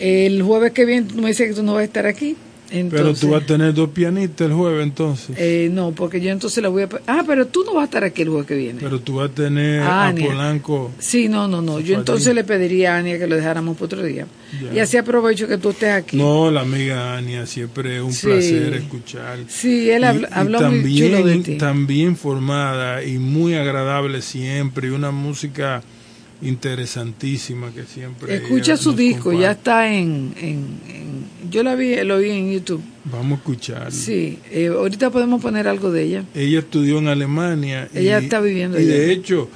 El 0.00 0.42
jueves 0.42 0.72
que 0.72 0.84
viene 0.84 1.06
tú 1.06 1.20
me 1.22 1.28
dices 1.28 1.48
que 1.48 1.54
tú 1.54 1.62
no 1.62 1.74
vas 1.74 1.82
a 1.82 1.84
estar 1.84 2.06
aquí. 2.06 2.36
Entonces, 2.70 2.90
Pero 2.90 3.14
tú 3.14 3.30
vas 3.30 3.42
a 3.42 3.46
tener 3.46 3.74
dos 3.74 3.90
pianistas 3.90 4.48
el 4.48 4.54
jueves 4.54 4.82
entonces. 4.82 5.36
eh, 5.38 5.68
no, 5.72 5.92
porque 5.92 6.20
yo 6.20 6.30
entonces 6.30 6.62
la 6.62 6.68
voy 6.68 6.82
a... 6.82 6.88
Ah, 7.06 7.22
pero 7.26 7.46
tú 7.46 7.62
no 7.64 7.74
vas 7.74 7.82
a 7.82 7.84
estar 7.84 8.04
aquí 8.04 8.22
el 8.22 8.28
jueves 8.28 8.46
que 8.46 8.54
viene. 8.56 8.80
Pero 8.80 8.98
tú 9.00 9.16
vas 9.16 9.30
a 9.30 9.34
tener 9.34 9.82
a. 9.82 10.12
Polanco. 10.18 10.90
Sí, 10.98 11.28
no, 11.28 11.46
no, 11.48 11.62
no. 11.62 11.78
Yo 11.80 11.94
entonces 11.96 12.34
le 12.34 12.42
pediría 12.44 12.94
a 12.94 12.98
Ania 12.98 13.18
que 13.18 13.26
lo 13.26 13.36
dejáramos 13.36 13.76
para 13.76 13.86
otro 13.86 14.02
día. 14.02 14.26
Ya. 14.62 14.74
Y 14.74 14.78
así 14.80 14.96
aprovecho 14.96 15.46
que 15.48 15.58
tú 15.58 15.70
estés 15.70 15.90
aquí. 15.90 16.16
No, 16.16 16.50
la 16.50 16.62
amiga 16.62 17.16
Ania, 17.16 17.46
siempre 17.46 17.96
es 17.96 18.02
un 18.02 18.12
Sí. 18.12 18.26
placer 18.26 18.74
escuchar. 18.74 19.38
Sí, 19.48 19.90
él 19.90 20.02
habló 20.04 20.58
muy 20.60 20.60
también, 20.60 21.12
chulo 21.12 21.26
de 21.26 21.36
ti. 21.38 21.58
También 21.58 22.16
formada 22.16 23.04
y 23.04 23.18
muy 23.18 23.54
agradable 23.54 24.22
siempre, 24.22 24.88
y 24.88 24.90
una 24.90 25.10
música 25.10 25.82
interesantísima 26.42 27.72
que 27.72 27.84
siempre. 27.84 28.36
Escucha 28.36 28.76
su 28.76 28.92
disco, 28.92 29.24
comparte. 29.24 29.42
ya 29.42 29.50
está 29.52 29.92
en, 29.92 30.34
en, 30.38 30.46
en- 30.88 31.50
Yo 31.50 31.62
la 31.62 31.74
vi, 31.74 31.94
lo 32.04 32.18
vi 32.18 32.30
en 32.30 32.52
YouTube. 32.52 32.82
Vamos 33.04 33.32
a 33.38 33.40
escuchar. 33.40 33.92
Sí, 33.92 34.38
eh, 34.50 34.66
ahorita 34.68 35.10
podemos 35.10 35.40
poner 35.40 35.68
algo 35.68 35.90
de 35.92 36.02
ella. 36.02 36.24
Ella 36.34 36.58
estudió 36.60 36.98
en 36.98 37.08
Alemania. 37.08 37.88
Ella 37.94 38.20
y- 38.20 38.24
está 38.24 38.40
viviendo 38.40 38.78
Y 38.80 38.82
allá. 38.84 38.92
de 38.94 39.12
hecho, 39.12 39.48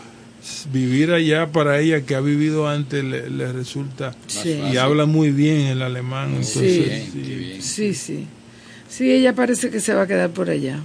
vivir 0.73 1.11
allá 1.11 1.51
para 1.53 1.81
ella 1.81 2.03
que 2.03 2.15
ha 2.15 2.21
vivido 2.21 2.69
antes 2.69 3.03
le, 3.05 3.29
le 3.29 3.53
resulta. 3.53 4.15
Sí. 4.27 4.59
Y 4.73 4.77
habla 4.77 5.05
muy 5.07 5.31
bien 5.33 5.63
el 5.67 5.83
alemán. 5.83 6.29
Entonces, 6.31 7.05
Sí. 7.05 7.11
sí. 7.13 7.57
Sí, 7.61 7.95
sí. 7.95 8.27
Sí, 8.89 9.11
ella 9.13 9.35
parece 9.35 9.71
que 9.71 9.81
se 9.81 9.95
va 9.95 10.03
a 10.03 10.07
quedar 10.07 10.31
por 10.31 10.49
allá. 10.51 10.81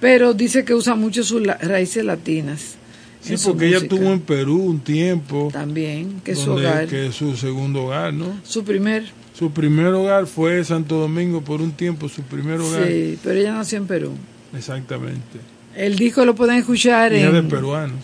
Pero 0.00 0.32
dice 0.34 0.64
que 0.64 0.74
usa 0.74 0.94
mucho 0.94 1.22
sus 1.24 1.42
la- 1.44 1.56
raíces 1.58 2.04
latinas. 2.04 2.74
Sí, 3.36 3.44
porque 3.44 3.66
ella 3.66 3.78
estuvo 3.78 4.12
en 4.12 4.20
Perú 4.20 4.62
un 4.62 4.80
tiempo. 4.80 5.50
También, 5.52 6.20
que 6.24 6.32
es 6.32 6.38
su 6.38 6.52
hogar. 6.52 6.86
Que 6.86 7.06
es 7.08 7.14
su 7.14 7.36
segundo 7.36 7.84
hogar, 7.84 8.14
¿no? 8.14 8.40
Su 8.42 8.64
primer. 8.64 9.04
Su 9.38 9.50
primer 9.52 9.88
hogar 9.88 10.26
fue 10.26 10.64
Santo 10.64 10.96
Domingo 10.96 11.42
por 11.42 11.60
un 11.60 11.72
tiempo, 11.72 12.08
su 12.08 12.22
primer 12.22 12.60
hogar. 12.60 12.86
Sí, 12.86 13.18
pero 13.22 13.38
ella 13.38 13.52
nació 13.52 13.78
en 13.78 13.86
Perú. 13.86 14.12
Exactamente. 14.56 15.38
El 15.76 15.96
disco 15.96 16.24
lo 16.24 16.34
pueden 16.34 16.56
escuchar 16.56 17.12
Hija 17.12 17.28
en... 17.28 17.34
de 17.34 17.42
peruanos. 17.42 18.00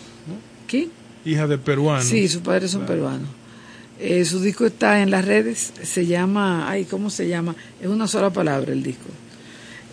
¿Qué? 0.67 0.87
Hija 1.25 1.47
de 1.47 1.57
peruanos. 1.57 2.05
Sí, 2.05 2.27
sus 2.27 2.41
padres 2.41 2.71
son 2.71 2.85
peruanos. 2.85 3.27
Eh, 3.99 4.25
su 4.25 4.41
disco 4.41 4.65
está 4.65 5.01
en 5.01 5.09
las 5.09 5.25
redes, 5.25 5.73
se 5.81 6.05
llama, 6.05 6.69
ay, 6.69 6.85
¿cómo 6.85 7.09
se 7.09 7.27
llama? 7.27 7.55
Es 7.81 7.87
una 7.87 8.07
sola 8.07 8.29
palabra 8.29 8.73
el 8.73 8.83
disco. 8.83 9.07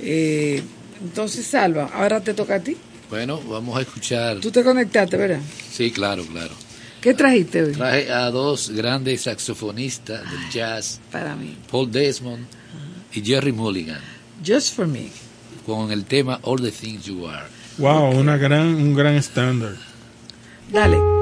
Eh, 0.00 0.62
entonces, 1.02 1.46
Salva, 1.46 1.90
ahora 1.94 2.20
te 2.20 2.34
toca 2.34 2.56
a 2.56 2.60
ti. 2.60 2.76
Bueno, 3.12 3.38
vamos 3.46 3.76
a 3.76 3.82
escuchar. 3.82 4.38
Tú 4.40 4.50
te 4.50 4.64
conectaste, 4.64 5.18
¿verdad? 5.18 5.40
Sí, 5.70 5.90
claro, 5.90 6.24
claro. 6.24 6.54
¿Qué 7.02 7.12
trajiste 7.12 7.62
hoy? 7.62 7.72
Traje 7.72 8.10
a 8.10 8.30
dos 8.30 8.70
grandes 8.70 9.20
saxofonistas 9.24 10.22
del 10.22 10.50
jazz, 10.50 10.98
Para 11.10 11.36
mí. 11.36 11.54
Paul 11.70 11.92
Desmond 11.92 12.46
y 13.12 13.20
Jerry 13.20 13.52
Mulligan, 13.52 14.00
Just 14.46 14.74
for 14.74 14.86
me. 14.86 15.10
con 15.66 15.92
el 15.92 16.06
tema 16.06 16.40
All 16.44 16.62
the 16.62 16.70
Things 16.70 17.04
You 17.04 17.26
Are. 17.28 17.44
Wow, 17.76 18.18
una 18.18 18.38
gran, 18.38 18.66
un 18.76 18.94
gran 18.94 19.14
estándar. 19.16 19.76
Dale. 20.72 21.21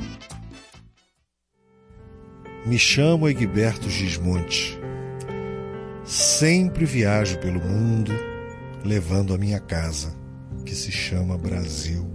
Me 2.71 2.79
chamo 2.79 3.27
Egberto 3.27 3.89
Gismonte. 3.89 4.79
Sempre 6.05 6.85
viajo 6.85 7.37
pelo 7.39 7.59
mundo 7.59 8.13
levando 8.81 9.33
a 9.33 9.37
minha 9.37 9.59
casa, 9.59 10.15
que 10.65 10.73
se 10.73 10.89
chama 10.89 11.37
Brasil. 11.37 12.09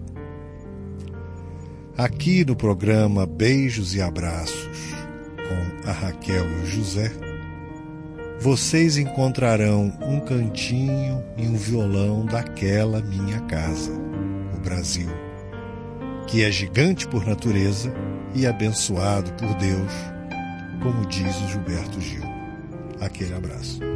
Aqui 1.95 2.43
no 2.43 2.57
programa 2.57 3.27
Beijos 3.27 3.95
e 3.95 4.01
Abraços, 4.01 4.95
com 5.47 5.91
a 5.91 5.93
Raquel 5.93 6.51
e 6.51 6.63
o 6.63 6.67
José, 6.67 7.13
vocês 8.41 8.97
encontrarão 8.97 9.93
um 10.01 10.21
cantinho 10.21 11.23
e 11.37 11.47
um 11.47 11.55
violão 11.55 12.25
daquela 12.25 13.03
minha 13.03 13.43
casa, 13.43 13.93
o 14.57 14.61
Brasil, 14.61 15.11
que 16.27 16.43
é 16.43 16.51
gigante 16.51 17.07
por 17.07 17.27
natureza 17.27 17.93
e 18.35 18.47
abençoado 18.47 19.31
por 19.35 19.55
Deus, 19.57 20.16
como 20.87 21.05
diz 21.07 21.37
o 21.43 21.49
Gilberto 21.49 22.01
Gil. 22.01 22.23
Aquele 23.01 23.35
abraço. 23.35 23.96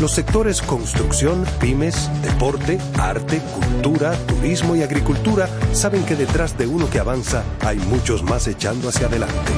Los 0.00 0.12
sectores 0.12 0.62
construcción, 0.62 1.44
pymes, 1.60 2.10
deporte, 2.22 2.78
arte, 2.98 3.42
cultura, 3.54 4.16
turismo 4.26 4.74
y 4.74 4.80
agricultura 4.80 5.46
saben 5.74 6.06
que 6.06 6.16
detrás 6.16 6.56
de 6.56 6.66
uno 6.66 6.88
que 6.88 6.98
avanza 6.98 7.44
hay 7.60 7.76
muchos 7.76 8.22
más 8.22 8.48
echando 8.48 8.88
hacia 8.88 9.08
adelante. 9.08 9.52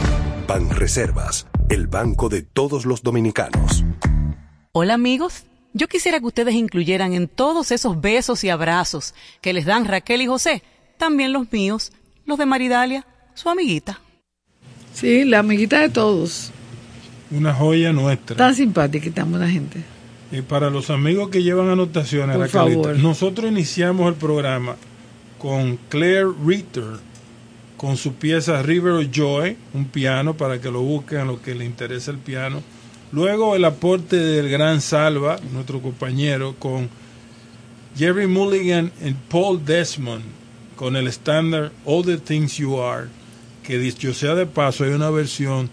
Banreservas, 0.48 1.46
el 1.68 1.86
banco 1.86 2.28
de 2.28 2.42
todos 2.42 2.86
los 2.86 3.04
dominicanos. 3.04 3.84
Hola 4.72 4.94
amigos, 4.94 5.44
yo 5.74 5.86
quisiera 5.86 6.18
que 6.18 6.26
ustedes 6.26 6.54
incluyeran 6.56 7.12
en 7.12 7.28
todos 7.28 7.70
esos 7.70 8.00
besos 8.00 8.42
y 8.42 8.50
abrazos 8.50 9.14
que 9.42 9.52
les 9.52 9.64
dan 9.64 9.84
Raquel 9.84 10.22
y 10.22 10.26
José, 10.26 10.64
también 10.98 11.32
los 11.32 11.52
míos, 11.52 11.92
los 12.26 12.36
de 12.36 12.46
Maridalia, 12.46 13.06
su 13.34 13.48
amiguita. 13.48 14.00
Sí, 14.92 15.24
la 15.24 15.38
amiguita 15.38 15.78
de 15.78 15.88
todos. 15.88 16.50
Una 17.30 17.54
joya 17.54 17.92
nuestra. 17.92 18.36
Tan 18.36 18.56
simpática 18.56 19.06
y 19.06 19.10
tan 19.12 19.30
buena 19.30 19.48
gente. 19.48 19.84
Y 20.32 20.40
para 20.40 20.70
los 20.70 20.88
amigos 20.90 21.28
que 21.28 21.42
llevan 21.42 21.68
anotaciones, 21.68 22.36
Por 22.36 22.46
Raquelita, 22.50 22.82
favor. 22.84 22.98
nosotros 22.98 23.50
iniciamos 23.50 24.08
el 24.08 24.14
programa 24.14 24.76
con 25.38 25.76
Claire 25.90 26.28
Ritter, 26.44 26.84
con 27.76 27.96
su 27.96 28.14
pieza 28.14 28.62
River 28.62 28.92
of 28.92 29.06
Joy, 29.12 29.56
un 29.74 29.84
piano 29.86 30.34
para 30.34 30.60
que 30.60 30.70
lo 30.70 30.80
busquen 30.80 31.18
a 31.18 31.24
los 31.26 31.40
que 31.40 31.54
les 31.54 31.66
interesa 31.66 32.10
el 32.12 32.18
piano. 32.18 32.62
Luego 33.12 33.56
el 33.56 33.64
aporte 33.66 34.16
del 34.16 34.48
gran 34.48 34.80
Salva, 34.80 35.38
nuestro 35.52 35.82
compañero, 35.82 36.54
con 36.58 36.88
Jerry 37.96 38.26
Mulligan 38.26 38.90
y 39.04 39.12
Paul 39.28 39.62
Desmond, 39.66 40.24
con 40.76 40.96
el 40.96 41.06
estándar 41.08 41.72
All 41.84 42.06
the 42.06 42.16
Things 42.16 42.56
You 42.56 42.80
Are, 42.80 43.08
que 43.62 43.78
dicho 43.78 44.14
sea 44.14 44.34
de 44.34 44.46
paso, 44.46 44.84
hay 44.84 44.92
una 44.92 45.10
versión 45.10 45.68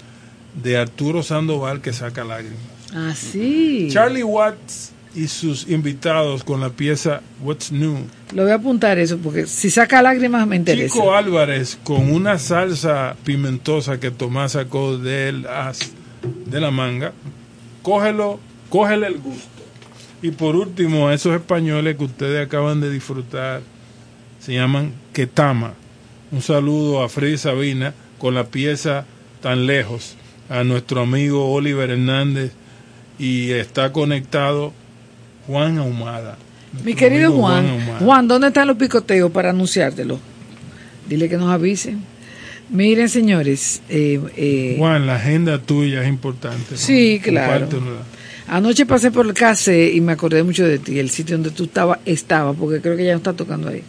de 0.62 0.78
Arturo 0.78 1.24
Sandoval 1.24 1.80
que 1.82 1.93
saca 1.93 2.26
lágrimas. 2.26 2.60
Ah, 2.94 3.14
sí. 3.16 3.90
Charlie 3.92 4.24
Watts 4.24 4.92
y 5.16 5.28
sus 5.28 5.68
invitados 5.68 6.44
con 6.44 6.62
la 6.62 6.70
pieza 6.70 7.22
What's 7.42 7.72
New. 7.72 7.98
Lo 8.34 8.44
voy 8.44 8.52
a 8.52 8.56
apuntar 8.56 9.00
eso 9.00 9.18
porque 9.18 9.48
si 9.48 9.70
saca 9.70 10.02
lágrimas 10.02 10.48
me 10.48 10.56
interesa. 10.56 10.94
Chico 10.94 11.14
Álvarez 11.16 11.80
con 11.84 12.12
una 12.12 12.38
salsa 12.38 13.16
pimentosa 13.24 14.00
que 14.00 14.12
Tomás 14.12 14.54
sacó 14.54 14.98
del 14.98 15.48
as 15.48 15.92
de 16.46 16.60
la 16.60 16.72
manga. 16.72 17.14
Cógelo, 17.82 18.40
cógele 18.70 19.08
el 19.08 19.18
gusto. 19.18 19.48
Y 20.22 20.32
por 20.32 20.56
último, 20.56 21.08
a 21.08 21.14
esos 21.14 21.34
españoles 21.34 21.96
que 21.96 22.04
ustedes 22.04 22.46
acaban 22.46 22.82
de 22.82 22.92
disfrutar, 22.92 23.62
se 24.40 24.54
llaman 24.54 24.94
Ketama. 25.14 25.74
Un 26.32 26.42
saludo 26.42 27.02
a 27.02 27.10
Freddy 27.10 27.38
Sabina 27.38 27.94
con 28.18 28.36
la 28.36 28.48
pieza 28.48 29.06
Tan 29.42 29.66
Lejos, 29.66 30.16
a 30.50 30.64
nuestro 30.66 31.02
amigo 31.02 31.52
Oliver 31.52 31.90
Hernández 31.90 32.52
y 33.20 33.52
está 33.52 33.92
conectado 33.92 34.74
Juan 35.46 35.78
Ahumada. 35.78 36.38
Mi 36.84 36.94
querido 36.94 37.34
Juan, 37.34 37.68
Ahumada. 37.68 38.00
Juan, 38.00 38.28
¿dónde 38.28 38.48
están 38.48 38.68
los 38.68 38.78
picoteos 38.78 39.30
para 39.32 39.50
anunciártelo? 39.50 40.20
Dile 41.08 41.28
que 41.28 41.38
nos 41.38 41.52
avisen. 41.52 42.02
Miren, 42.70 43.10
señores. 43.10 43.82
eh, 43.90 44.20
eh, 44.38 44.76
Juan, 44.78 45.06
la 45.06 45.16
agenda 45.16 45.60
tuya 45.60 46.04
es 46.04 46.08
importante. 46.08 46.78
Sí, 46.78 47.20
claro. 47.22 47.68
Anoche 48.48 48.86
pasé 48.86 49.12
por 49.12 49.28
el 49.28 49.34
CASE 49.34 49.92
y 49.94 50.02
me 50.02 50.14
acordé 50.14 50.42
mucho 50.42 50.66
de 50.66 50.80
ti, 50.80 50.98
el 50.98 51.10
sitio 51.12 51.36
donde 51.36 51.52
tú 51.52 51.66
estaba, 51.66 52.00
estaba, 52.06 52.54
porque 52.54 52.82
creo 52.82 52.98
que 52.98 53.06
ya 53.06 53.12
no 53.12 53.18
está 53.18 53.34
tocando 53.34 53.70
ahí. 53.70 53.84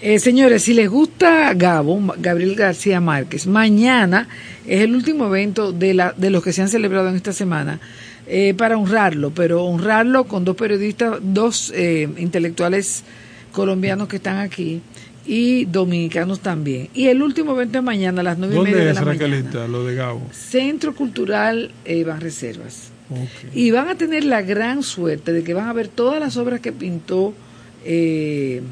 Eh, 0.00 0.18
señores, 0.18 0.62
si 0.62 0.74
les 0.74 0.88
gusta 0.88 1.52
Gabo, 1.54 2.00
Gabriel 2.18 2.54
García 2.54 3.00
Márquez, 3.00 3.46
mañana 3.46 4.28
es 4.66 4.80
el 4.80 4.94
último 4.94 5.26
evento 5.26 5.72
de, 5.72 5.94
la, 5.94 6.12
de 6.16 6.30
los 6.30 6.42
que 6.42 6.52
se 6.52 6.62
han 6.62 6.68
celebrado 6.68 7.08
en 7.08 7.16
esta 7.16 7.32
semana 7.32 7.80
eh, 8.26 8.54
para 8.54 8.76
honrarlo, 8.76 9.30
pero 9.30 9.64
honrarlo 9.64 10.24
con 10.24 10.44
dos 10.44 10.56
periodistas, 10.56 11.18
dos 11.22 11.72
eh, 11.74 12.08
intelectuales 12.18 13.04
colombianos 13.52 14.08
que 14.08 14.16
están 14.16 14.38
aquí 14.38 14.80
y 15.26 15.66
dominicanos 15.66 16.40
también. 16.40 16.88
Y 16.94 17.08
el 17.08 17.22
último 17.22 17.52
evento 17.52 17.78
es 17.78 17.84
mañana 17.84 18.20
a 18.20 18.24
las 18.24 18.38
nueve 18.38 18.54
y 18.54 18.58
media 18.58 18.70
¿Dónde 18.70 18.88
de 18.88 18.94
la 18.94 19.02
mañana. 19.02 19.26
Raquelita, 19.26 19.68
lo 19.68 19.84
de 19.84 19.94
Gabo? 19.94 20.22
Centro 20.32 20.94
Cultural 20.94 21.70
eh, 21.84 22.04
Banreservas. 22.04 22.90
Ok. 23.10 23.54
Y 23.54 23.70
van 23.70 23.88
a 23.88 23.94
tener 23.96 24.24
la 24.24 24.42
gran 24.42 24.82
suerte 24.82 25.32
de 25.32 25.44
que 25.44 25.54
van 25.54 25.68
a 25.68 25.72
ver 25.72 25.88
todas 25.88 26.18
las 26.18 26.36
obras 26.36 26.60
que 26.60 26.72
pintó 26.72 27.34
eh, 27.84 28.62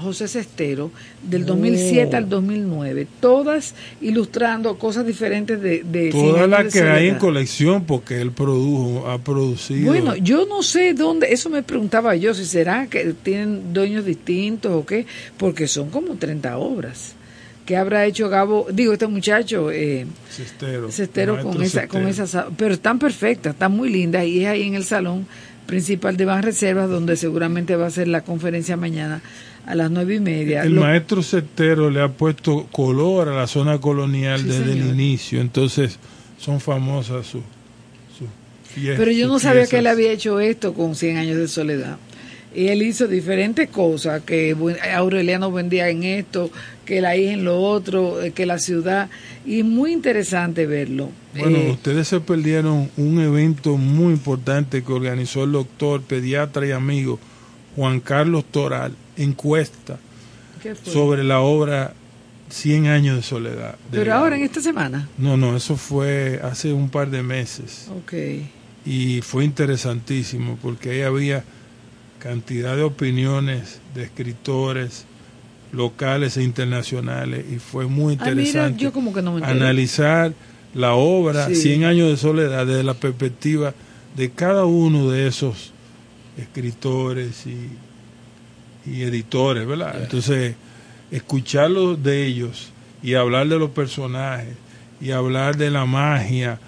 José 0.00 0.28
Cestero 0.28 0.90
del 1.22 1.46
2007 1.46 2.10
Oh. 2.12 2.16
al 2.16 2.28
2009, 2.28 3.06
todas 3.20 3.74
ilustrando 4.00 4.78
cosas 4.78 5.06
diferentes 5.06 5.60
de, 5.60 6.10
Todas 6.10 6.48
las 6.48 6.72
que 6.72 6.82
hay 6.82 7.08
en 7.08 7.16
colección, 7.16 7.84
porque 7.84 8.20
él 8.20 8.32
produjo, 8.32 9.08
ha 9.08 9.18
producido. 9.18 9.86
Bueno, 9.90 10.16
yo 10.16 10.46
no 10.46 10.62
sé 10.62 10.94
dónde, 10.94 11.32
eso 11.32 11.50
me 11.50 11.62
preguntaba 11.62 12.16
yo, 12.16 12.34
si 12.34 12.44
será 12.44 12.86
que 12.86 13.14
tienen 13.22 13.72
dueños 13.72 14.04
distintos 14.04 14.72
o 14.72 14.84
qué, 14.86 15.06
porque 15.36 15.68
son 15.68 15.90
como 15.90 16.16
30 16.16 16.58
obras. 16.58 17.14
¿Qué 17.66 17.76
habrá 17.76 18.04
hecho 18.06 18.28
Gabo? 18.28 18.66
Digo, 18.72 18.92
este 18.92 19.06
muchacho, 19.06 19.70
eh, 19.70 20.06
Cestero. 20.90 21.40
Con 21.42 21.62
esa, 21.62 21.86
con 21.86 22.08
esas, 22.08 22.36
pero 22.56 22.74
están 22.74 22.98
perfectas, 22.98 23.52
están 23.52 23.72
muy 23.72 23.90
lindas 23.90 24.26
y 24.26 24.42
es 24.42 24.48
ahí 24.48 24.62
en 24.62 24.74
el 24.74 24.84
salón 24.84 25.26
principal 25.66 26.16
de 26.16 26.24
Ban 26.24 26.42
Reservas 26.42 26.90
donde 26.90 27.16
seguramente 27.16 27.76
va 27.76 27.86
a 27.86 27.90
ser 27.90 28.08
la 28.08 28.22
conferencia 28.22 28.76
mañana 28.76 29.22
a 29.70 29.74
las 29.74 29.90
nueve 29.90 30.16
y 30.16 30.20
media. 30.20 30.62
El 30.62 30.74
Lo- 30.74 30.82
maestro 30.82 31.22
Cestero 31.22 31.90
le 31.90 32.00
ha 32.00 32.08
puesto 32.08 32.66
color 32.72 33.28
a 33.28 33.34
la 33.36 33.46
zona 33.46 33.78
colonial 33.80 34.40
Sí, 34.40 34.48
desde 34.48 34.72
el 34.72 34.86
inicio, 34.88 35.40
entonces 35.40 35.98
son 36.38 36.60
famosas 36.60 37.26
sus 37.26 37.42
sus 38.18 38.28
fiestas. 38.64 38.98
Pero 38.98 39.10
yo 39.12 39.28
no 39.28 39.38
sabía 39.38 39.66
que 39.66 39.78
él 39.78 39.86
había 39.86 40.10
hecho 40.12 40.40
esto 40.40 40.74
con 40.74 40.94
100 40.94 41.16
años 41.18 41.36
de 41.36 41.48
soledad. 41.48 41.96
Y 42.52 42.66
él 42.66 42.82
hizo 42.82 43.06
diferentes 43.06 43.68
cosas, 43.68 44.22
que 44.22 44.56
Aureliano 44.92 45.52
vendía 45.52 45.88
en 45.88 46.02
esto, 46.02 46.50
que 46.84 47.00
la 47.00 47.16
hija 47.16 47.32
en 47.34 47.44
lo 47.44 47.60
otro, 47.60 48.20
eh, 48.20 48.32
que 48.32 48.44
la 48.44 48.58
ciudad, 48.58 49.08
y 49.46 49.62
muy 49.62 49.92
interesante 49.92 50.66
verlo. 50.66 51.10
Bueno, 51.38 51.58
Eh, 51.58 51.70
ustedes 51.70 52.08
se 52.08 52.18
perdieron 52.18 52.90
un 52.96 53.20
evento 53.20 53.76
muy 53.76 54.14
importante 54.14 54.82
que 54.82 54.92
organizó 54.92 55.44
el 55.44 55.52
doctor, 55.52 56.02
pediatra 56.02 56.66
y 56.66 56.72
amigo 56.72 57.20
Juan 57.76 58.00
Carlos 58.00 58.44
Toral, 58.50 58.94
encuesta 59.22 59.98
sobre 60.84 61.24
la 61.24 61.40
obra 61.40 61.94
100 62.50 62.86
años 62.88 63.16
de 63.16 63.22
soledad. 63.22 63.76
de 63.90 63.98
Pero 63.98 64.14
ahora 64.14 64.36
en 64.36 64.42
esta 64.42 64.60
semana. 64.60 65.08
No, 65.18 65.36
no, 65.36 65.56
eso 65.56 65.76
fue 65.76 66.40
hace 66.42 66.72
un 66.72 66.88
par 66.90 67.10
de 67.10 67.22
meses. 67.22 67.86
Ok. 67.96 68.12
y 68.86 69.20
fue 69.20 69.44
interesantísimo 69.44 70.58
porque 70.62 70.90
ahí 70.90 71.02
había 71.02 71.44
cantidad 72.18 72.76
de 72.76 72.82
opiniones 72.82 73.78
de 73.94 74.04
escritores 74.04 75.04
locales 75.72 76.36
e 76.38 76.42
internacionales 76.42 77.44
y 77.50 77.58
fue 77.58 77.86
muy 77.86 78.14
Ah, 78.18 78.24
mira, 78.30 78.30
interesante 78.42 78.82
yo 78.82 78.92
como 78.92 79.12
que 79.12 79.20
no 79.22 79.32
me 79.32 79.38
enteré. 79.40 79.56
analizar 79.60 80.32
la 80.74 80.94
obra 80.94 81.46
Sí. 81.48 81.56
100 81.56 81.84
años 81.84 82.08
de 82.08 82.16
soledad 82.16 82.66
desde 82.66 82.82
la 82.82 82.94
perspectiva 82.94 83.74
de 84.16 84.30
cada 84.30 84.64
uno 84.64 85.10
de 85.10 85.26
esos 85.28 85.72
escritores 86.38 87.46
y, 87.46 87.68
y 88.90 89.02
editores, 89.02 89.66
¿verdad? 89.66 90.02
Entonces, 90.02 90.54
escucharlo 91.10 91.96
de 91.96 92.26
ellos 92.26 92.70
y 93.02 93.14
hablar 93.14 93.48
de 93.48 93.58
los 93.58 93.70
personajes 93.70 94.54
y 95.00 95.10
hablar 95.12 95.56
de 95.56 95.70
la 95.70 95.86
magia 95.86 96.58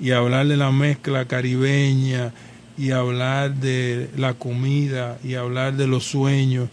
y 0.00 0.10
hablar 0.12 0.46
de 0.46 0.56
la 0.56 0.70
mezcla 0.70 1.24
caribeña 1.24 2.32
y 2.76 2.92
hablar 2.92 3.54
de 3.56 4.08
la 4.16 4.34
comida 4.34 5.18
y 5.24 5.34
hablar 5.34 5.76
de 5.76 5.88
los 5.88 6.04
sueños 6.04 6.68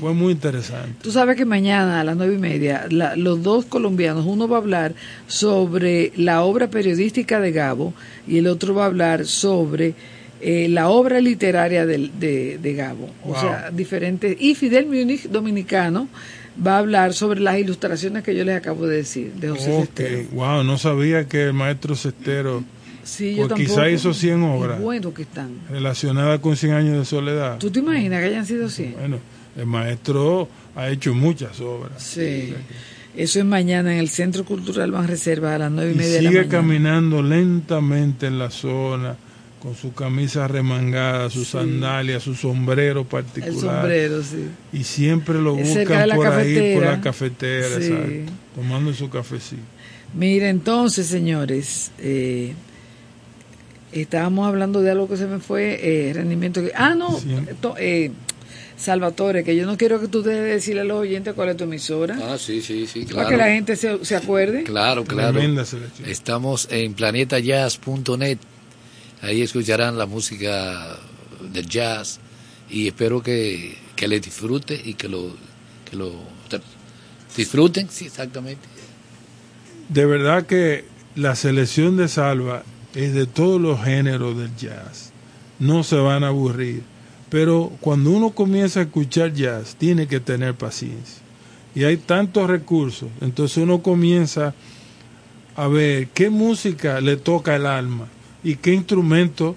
fue 0.00 0.12
muy 0.12 0.32
interesante. 0.32 0.94
Tú 1.00 1.12
sabes 1.12 1.36
que 1.36 1.44
mañana 1.44 2.00
a 2.00 2.04
las 2.04 2.16
nueve 2.16 2.34
y 2.34 2.38
media 2.38 2.86
la- 2.90 3.14
los 3.14 3.40
dos 3.44 3.64
colombianos, 3.66 4.24
uno 4.26 4.48
va 4.48 4.56
a 4.56 4.60
hablar 4.60 4.94
sobre 5.28 6.12
la 6.16 6.42
obra 6.42 6.68
periodística 6.68 7.38
de 7.38 7.52
Gabo 7.52 7.94
y 8.26 8.38
el 8.38 8.48
otro 8.48 8.74
va 8.74 8.82
a 8.84 8.86
hablar 8.86 9.26
sobre 9.26 9.94
eh, 10.40 10.68
la 10.68 10.88
obra 10.88 11.20
literaria 11.20 11.86
del- 11.86 12.10
de, 12.18 12.58
de 12.58 12.74
Gabo. 12.74 13.08
O 13.24 13.28
Wow. 13.28 13.40
sea, 13.40 13.70
diferentes. 13.70 14.36
Y 14.40 14.54
Fidel 14.54 14.86
Múnich, 14.86 15.28
dominicano, 15.28 16.08
va 16.64 16.76
a 16.76 16.78
hablar 16.78 17.14
sobre 17.14 17.40
las 17.40 17.58
ilustraciones 17.58 18.22
que 18.22 18.34
yo 18.34 18.44
les 18.44 18.56
acabo 18.56 18.86
de 18.86 18.96
decir, 18.98 19.32
de 19.34 19.48
José 19.50 19.72
Ok, 19.72 19.80
Cestero. 19.86 20.28
wow, 20.32 20.62
no 20.64 20.78
sabía 20.78 21.26
que 21.28 21.44
el 21.44 21.52
maestro 21.52 21.96
Cestero 21.96 22.62
Sí, 23.02 23.32
yo 23.34 23.46
pues 23.46 23.48
tampoco. 23.50 23.68
quizá 23.70 23.90
hizo 23.90 24.14
100 24.14 24.38
Qué 24.40 24.46
obras 24.46 24.80
bueno 24.80 25.12
que 25.12 25.22
están. 25.22 25.50
relacionadas 25.70 26.40
con 26.40 26.56
100 26.56 26.72
años 26.72 26.98
de 26.98 27.04
soledad. 27.04 27.58
¿Tú 27.58 27.70
te 27.70 27.80
imaginas 27.80 28.20
que 28.20 28.26
hayan 28.26 28.46
sido 28.46 28.68
100? 28.68 28.92
Bueno, 28.98 29.18
el 29.56 29.66
maestro 29.66 30.48
ha 30.76 30.88
hecho 30.88 31.12
muchas 31.14 31.60
obras. 31.60 32.02
Sí. 32.02 32.54
Eso 33.16 33.38
es 33.38 33.44
mañana 33.44 33.92
en 33.92 33.98
el 34.00 34.08
Centro 34.08 34.44
Cultural 34.44 34.90
Van 34.90 35.06
Reserva 35.06 35.54
a 35.54 35.58
las 35.58 35.70
nueve 35.70 35.90
y 35.92 35.94
Y 35.94 35.98
media 35.98 36.12
de 36.14 36.22
la 36.22 36.28
sigue 36.30 36.40
mañana. 36.42 36.58
caminando 36.58 37.22
lentamente 37.22 38.26
en 38.26 38.38
la 38.38 38.50
zona 38.50 39.16
con 39.64 39.74
su 39.74 39.94
camisa 39.94 40.46
remangada, 40.46 41.30
sus 41.30 41.46
Sí. 41.46 41.52
sandalias, 41.52 42.22
su 42.22 42.34
sombrero 42.34 43.00
El 43.00 43.06
particular. 43.06 43.80
sombrero, 43.80 44.22
sí. 44.22 44.44
Y 44.74 44.84
siempre 44.84 45.40
lo 45.40 45.56
Es 45.58 45.68
buscan 45.68 45.86
por 45.86 46.26
ahí, 46.26 46.54
por 46.54 46.82
cafetera. 46.84 46.90
la 46.92 47.00
cafetera, 47.00 47.68
Sí. 47.80 47.86
exacto, 47.86 48.32
tomando 48.54 48.92
su 48.92 49.08
cafecito. 49.08 49.62
Mira, 50.14 50.50
entonces, 50.50 51.06
señores, 51.06 51.92
eh, 51.98 52.52
estábamos 53.92 54.46
hablando 54.46 54.82
de 54.82 54.90
algo 54.90 55.08
que 55.08 55.16
se 55.16 55.26
me 55.26 55.38
fue, 55.38 55.80
eh, 55.82 56.12
rendimiento. 56.12 56.60
que- 56.62 56.72
Ah, 56.74 56.94
no, 56.94 57.18
to- 57.62 57.76
eh, 57.78 58.10
Salvatore, 58.76 59.44
que 59.44 59.54
yo 59.56 59.66
no 59.66 59.76
quiero 59.78 60.00
que 60.00 60.08
tú 60.08 60.22
dejes 60.22 60.42
de 60.42 60.48
decirle 60.50 60.80
a 60.82 60.84
los 60.84 60.98
oyentes 60.98 61.32
cuál 61.34 61.48
es 61.48 61.56
tu 61.56 61.64
emisora, 61.64 62.18
Ah, 62.22 62.36
sí, 62.38 62.60
sí, 62.60 62.86
sí, 62.88 63.06
para 63.14 63.28
que 63.28 63.36
la 63.36 63.46
gente 63.46 63.76
se, 63.76 64.04
se 64.04 64.16
acuerde. 64.16 64.64
Claro, 64.64 65.04
claro. 65.04 65.32
Tremenda 65.32 65.64
selección. 65.64 66.08
Estamos 66.08 66.68
en 66.70 66.92
planetajazz.net. 66.92 68.38
Ahí 69.24 69.40
escucharán 69.40 69.96
la 69.96 70.04
música 70.04 70.98
del 71.50 71.66
jazz 71.66 72.20
y 72.68 72.88
espero 72.88 73.22
que, 73.22 73.74
que 73.96 74.06
les 74.06 74.20
disfrute 74.20 74.78
y 74.84 74.94
que 74.94 75.08
lo, 75.08 75.34
que 75.88 75.96
lo 75.96 76.12
disfruten, 77.34 77.88
sí, 77.88 78.04
exactamente. 78.04 78.68
De 79.88 80.04
verdad 80.04 80.44
que 80.44 80.84
la 81.14 81.36
selección 81.36 81.96
de 81.96 82.08
Salva 82.08 82.64
es 82.94 83.14
de 83.14 83.24
todos 83.24 83.58
los 83.58 83.82
géneros 83.82 84.36
del 84.36 84.54
jazz. 84.56 85.12
No 85.58 85.84
se 85.84 85.96
van 85.96 86.22
a 86.22 86.28
aburrir. 86.28 86.82
Pero 87.30 87.72
cuando 87.80 88.10
uno 88.10 88.30
comienza 88.30 88.80
a 88.80 88.82
escuchar 88.82 89.32
jazz, 89.32 89.74
tiene 89.76 90.06
que 90.06 90.20
tener 90.20 90.54
paciencia. 90.54 91.22
Y 91.74 91.84
hay 91.84 91.96
tantos 91.96 92.46
recursos. 92.46 93.08
Entonces 93.22 93.56
uno 93.56 93.82
comienza 93.82 94.54
a 95.56 95.66
ver 95.66 96.08
qué 96.08 96.28
música 96.28 97.00
le 97.00 97.16
toca 97.16 97.56
el 97.56 97.64
alma 97.64 98.06
y 98.44 98.56
qué 98.56 98.72
instrumentos 98.74 99.56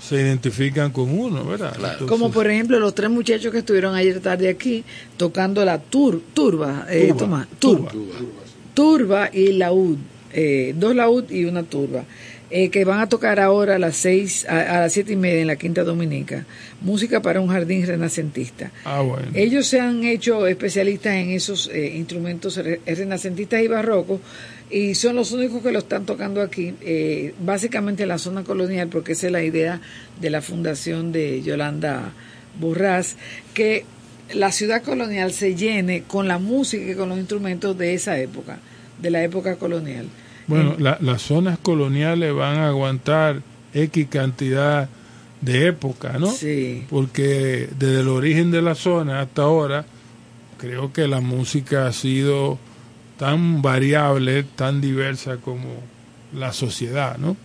se 0.00 0.14
identifican 0.14 0.92
con 0.92 1.10
uno, 1.10 1.44
¿verdad? 1.44 1.72
Entonces, 1.74 2.06
Como 2.06 2.30
por 2.30 2.48
ejemplo 2.48 2.78
los 2.78 2.94
tres 2.94 3.10
muchachos 3.10 3.50
que 3.52 3.58
estuvieron 3.58 3.94
ayer 3.96 4.20
tarde 4.20 4.48
aquí 4.48 4.84
tocando 5.16 5.64
la 5.64 5.78
tur, 5.80 6.22
turba, 6.32 6.86
eh, 6.88 7.12
toma, 7.18 7.48
turba, 7.58 7.90
turba 8.74 9.28
y 9.32 9.52
laúd, 9.52 9.96
eh, 10.32 10.72
dos 10.76 10.94
laúd 10.94 11.30
y 11.30 11.44
una 11.46 11.64
turba, 11.64 12.04
eh, 12.50 12.70
que 12.70 12.84
van 12.84 13.00
a 13.00 13.08
tocar 13.08 13.40
ahora 13.40 13.74
a 13.74 13.78
las 13.78 13.96
seis, 13.96 14.46
a, 14.48 14.60
a 14.76 14.80
las 14.82 14.92
siete 14.92 15.12
y 15.12 15.16
media 15.16 15.40
en 15.40 15.48
la 15.48 15.56
Quinta 15.56 15.82
Dominica, 15.84 16.46
música 16.80 17.20
para 17.20 17.40
un 17.40 17.48
jardín 17.48 17.84
renacentista. 17.86 18.70
Ah, 18.84 19.00
bueno. 19.00 19.26
Ellos 19.34 19.66
se 19.66 19.80
han 19.80 20.04
hecho 20.04 20.46
especialistas 20.46 21.14
en 21.14 21.30
esos 21.30 21.68
eh, 21.72 21.92
instrumentos 21.96 22.56
re- 22.56 22.80
renacentistas 22.86 23.62
y 23.62 23.68
barrocos 23.68 24.20
y 24.70 24.94
son 24.94 25.16
los 25.16 25.32
únicos 25.32 25.62
que 25.62 25.72
lo 25.72 25.78
están 25.78 26.04
tocando 26.04 26.42
aquí, 26.42 26.74
eh, 26.82 27.34
básicamente 27.44 28.02
en 28.02 28.10
la 28.10 28.18
zona 28.18 28.44
colonial, 28.44 28.88
porque 28.88 29.12
esa 29.12 29.26
es 29.26 29.32
la 29.32 29.42
idea 29.42 29.80
de 30.20 30.30
la 30.30 30.42
fundación 30.42 31.12
de 31.12 31.42
Yolanda 31.42 32.12
Borrás, 32.60 33.16
que 33.54 33.84
la 34.34 34.52
ciudad 34.52 34.82
colonial 34.82 35.32
se 35.32 35.54
llene 35.54 36.02
con 36.06 36.28
la 36.28 36.38
música 36.38 36.84
y 36.90 36.94
con 36.94 37.08
los 37.08 37.18
instrumentos 37.18 37.78
de 37.78 37.94
esa 37.94 38.18
época, 38.20 38.58
de 39.00 39.10
la 39.10 39.22
época 39.24 39.56
colonial. 39.56 40.06
Bueno, 40.46 40.76
la- 40.78 40.98
las 41.00 41.22
zonas 41.22 41.58
coloniales 41.58 42.34
van 42.34 42.56
a 42.58 42.68
aguantar 42.68 43.42
X 43.74 44.06
cantidad 44.10 44.88
de 45.40 45.68
época, 45.68 46.18
¿no? 46.18 46.30
Sí. 46.32 46.84
Porque 46.90 47.68
desde 47.78 48.00
el 48.00 48.08
origen 48.08 48.50
de 48.50 48.60
la 48.60 48.74
zona 48.74 49.20
hasta 49.20 49.42
ahora, 49.42 49.84
creo 50.58 50.92
que 50.92 51.06
la 51.06 51.20
música 51.20 51.86
ha 51.86 51.92
sido 51.92 52.58
tan 53.18 53.60
variable, 53.62 54.44
tan 54.44 54.80
diversa 54.80 55.36
como 55.36 55.68
la 56.32 56.52
sociedad, 56.52 57.18
¿no? 57.18 57.36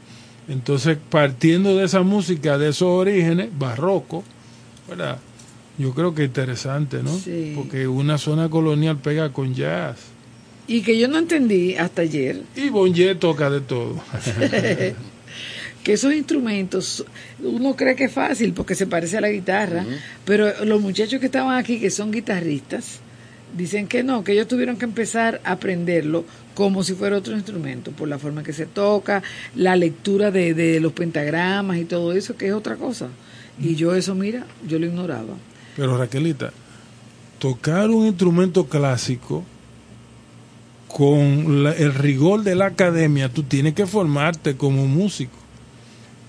Entonces, 0.47 0.97
partiendo 1.09 1.75
de 1.75 1.85
esa 1.85 2.01
música, 2.01 2.57
de 2.57 2.69
esos 2.69 2.87
orígenes, 2.89 3.49
barroco, 3.57 4.23
¿verdad? 4.87 5.17
Yo 5.77 5.93
creo 5.93 6.13
que 6.13 6.25
interesante, 6.25 7.01
¿no? 7.01 7.17
Sí. 7.17 7.53
Porque 7.55 7.87
una 7.87 8.17
zona 8.17 8.49
colonial 8.49 8.97
pega 8.97 9.31
con 9.31 9.53
jazz. 9.55 9.97
Y 10.67 10.81
que 10.81 10.97
yo 10.97 11.09
no 11.09 11.17
entendí 11.17 11.75
hasta 11.75 12.03
ayer 12.03 12.41
Y 12.55 12.69
Bonje 12.69 13.15
toca 13.15 13.49
de 13.49 13.59
todo. 13.59 14.01
que 15.83 15.93
esos 15.93 16.13
instrumentos, 16.13 17.05
uno 17.43 17.75
cree 17.75 17.95
que 17.95 18.05
es 18.05 18.11
fácil 18.11 18.53
porque 18.53 18.75
se 18.75 18.87
parece 18.87 19.17
a 19.17 19.21
la 19.21 19.29
guitarra, 19.29 19.85
pero 20.25 20.63
los 20.63 20.79
muchachos 20.79 21.19
que 21.19 21.25
estaban 21.25 21.57
aquí, 21.57 21.79
que 21.79 21.89
son 21.89 22.11
guitarristas, 22.11 22.99
dicen 23.55 23.87
que 23.87 24.03
no, 24.03 24.23
que 24.23 24.33
ellos 24.33 24.47
tuvieron 24.47 24.77
que 24.77 24.85
empezar 24.85 25.41
a 25.43 25.53
aprenderlo 25.53 26.25
como 26.53 26.83
si 26.83 26.93
fuera 26.93 27.17
otro 27.17 27.33
instrumento, 27.35 27.91
por 27.91 28.07
la 28.07 28.19
forma 28.19 28.43
que 28.43 28.53
se 28.53 28.65
toca, 28.65 29.23
la 29.55 29.75
lectura 29.75 30.31
de, 30.31 30.53
de 30.53 30.79
los 30.79 30.93
pentagramas 30.93 31.77
y 31.77 31.85
todo 31.85 32.13
eso, 32.13 32.35
que 32.35 32.47
es 32.47 32.53
otra 32.53 32.75
cosa. 32.75 33.09
Y 33.59 33.75
yo 33.75 33.95
eso, 33.95 34.15
mira, 34.15 34.45
yo 34.67 34.79
lo 34.79 34.85
ignoraba. 34.85 35.35
Pero 35.75 35.97
Raquelita, 35.97 36.51
tocar 37.39 37.89
un 37.89 38.05
instrumento 38.05 38.65
clásico 38.65 39.43
con 40.87 41.65
el 41.65 41.93
rigor 41.95 42.43
de 42.43 42.55
la 42.55 42.67
academia, 42.67 43.29
tú 43.29 43.43
tienes 43.43 43.73
que 43.73 43.87
formarte 43.87 44.55
como 44.55 44.85
músico. 44.87 45.37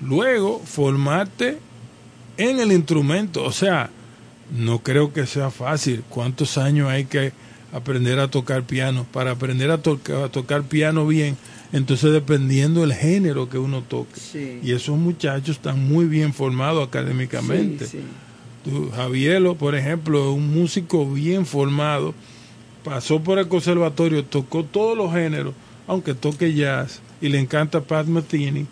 Luego, 0.00 0.60
formarte 0.64 1.58
en 2.36 2.60
el 2.60 2.72
instrumento. 2.72 3.44
O 3.44 3.52
sea, 3.52 3.90
no 4.56 4.80
creo 4.80 5.12
que 5.12 5.26
sea 5.26 5.50
fácil. 5.50 6.02
¿Cuántos 6.08 6.58
años 6.58 6.88
hay 6.90 7.04
que 7.04 7.32
aprender 7.72 8.18
a 8.18 8.28
tocar 8.28 8.62
piano? 8.64 9.06
Para 9.12 9.32
aprender 9.32 9.70
a, 9.70 9.78
toca- 9.78 10.24
a 10.24 10.28
tocar 10.28 10.62
piano 10.64 11.06
bien, 11.06 11.36
entonces 11.72 12.12
dependiendo 12.12 12.82
del 12.82 12.94
género 12.94 13.48
que 13.48 13.58
uno 13.58 13.82
toque. 13.82 14.20
Sí. 14.20 14.60
Y 14.62 14.72
esos 14.72 14.96
muchachos 14.98 15.56
están 15.56 15.86
muy 15.88 16.06
bien 16.06 16.32
formados 16.34 16.86
académicamente. 16.86 17.86
Sí, 17.86 17.98
sí. 17.98 18.04
Tú, 18.70 18.90
Javielo, 18.94 19.56
por 19.56 19.74
ejemplo, 19.74 20.30
es 20.30 20.36
un 20.36 20.54
músico 20.54 21.04
bien 21.10 21.44
formado, 21.44 22.14
pasó 22.82 23.20
por 23.22 23.38
el 23.38 23.48
conservatorio, 23.48 24.24
tocó 24.24 24.64
todos 24.64 24.96
los 24.96 25.12
géneros, 25.12 25.52
aunque 25.86 26.14
toque 26.14 26.54
jazz, 26.54 27.00
y 27.20 27.28
le 27.28 27.38
encanta 27.40 27.82
Pat 27.82 28.06
Metheny. 28.06 28.66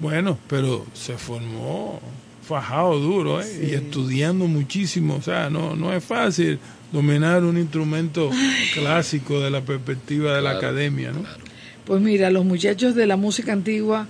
Bueno, 0.00 0.36
pero 0.48 0.84
se 0.94 1.16
formó 1.16 2.00
fajado 2.48 2.98
duro, 2.98 3.40
¿eh? 3.42 3.68
y 3.68 3.74
estudiando 3.74 4.46
muchísimo, 4.46 5.16
o 5.16 5.22
sea, 5.22 5.50
no, 5.50 5.76
no 5.76 5.92
es 5.92 6.02
fácil 6.02 6.58
dominar 6.90 7.44
un 7.44 7.58
instrumento 7.58 8.30
clásico 8.74 9.40
de 9.40 9.50
la 9.50 9.60
perspectiva 9.60 10.34
de 10.34 10.42
la 10.42 10.52
academia, 10.52 11.12
¿no? 11.12 11.22
Pues 11.84 12.00
mira, 12.00 12.30
los 12.30 12.44
muchachos 12.44 12.94
de 12.94 13.06
la 13.06 13.16
música 13.16 13.52
antigua 13.52 14.06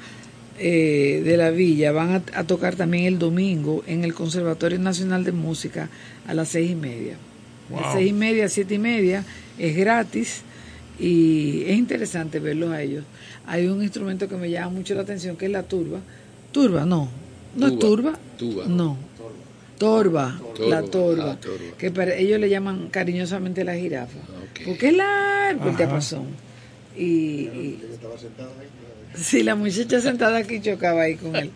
eh, 0.58 1.22
de 1.24 1.36
la 1.36 1.50
villa 1.50 1.92
van 1.92 2.12
a, 2.12 2.22
a 2.38 2.44
tocar 2.44 2.76
también 2.76 3.04
el 3.04 3.18
domingo 3.18 3.82
en 3.86 4.04
el 4.04 4.14
Conservatorio 4.14 4.78
Nacional 4.78 5.24
de 5.24 5.32
Música 5.32 5.88
a 6.26 6.34
las 6.34 6.48
seis 6.48 6.70
y 6.70 6.74
media. 6.74 7.16
Wow. 7.70 7.80
De 7.80 7.84
seis 7.92 8.10
y 8.10 8.12
media 8.12 8.48
siete 8.48 8.74
y 8.74 8.78
media 8.78 9.24
es 9.58 9.76
gratis 9.76 10.42
y 10.98 11.64
es 11.66 11.76
interesante 11.76 12.40
verlos 12.40 12.70
a 12.70 12.82
ellos. 12.82 13.04
Hay 13.46 13.66
un 13.66 13.82
instrumento 13.82 14.28
que 14.28 14.36
me 14.36 14.50
llama 14.50 14.70
mucho 14.70 14.94
la 14.94 15.02
atención 15.02 15.36
que 15.36 15.46
es 15.46 15.52
la 15.52 15.62
turba. 15.62 16.00
Turba, 16.52 16.84
no. 16.84 17.08
¿No 17.58 17.66
es 17.68 17.78
turba? 17.78 18.18
Tuba. 18.38 18.64
No. 18.66 18.96
Torba, 19.78 20.36
Torba, 20.56 20.68
la 20.68 20.82
torba, 20.82 21.32
ah, 21.32 21.36
torba. 21.40 21.76
que 21.78 21.90
para 21.92 22.12
ellos 22.14 22.40
le 22.40 22.48
llaman 22.48 22.88
cariñosamente 22.90 23.62
la 23.62 23.76
jirafa, 23.76 24.18
porque 24.66 24.88
es 24.88 24.96
largo 24.96 25.68
el 25.70 25.76
diapasón. 25.76 26.24
Y, 26.96 27.04
y- 27.04 27.80
sí, 29.14 29.44
la 29.44 29.54
muchacha 29.54 30.00
sentada 30.00 30.38
aquí 30.38 30.60
chocaba 30.60 31.02
ahí 31.02 31.14
con 31.14 31.36
él, 31.36 31.50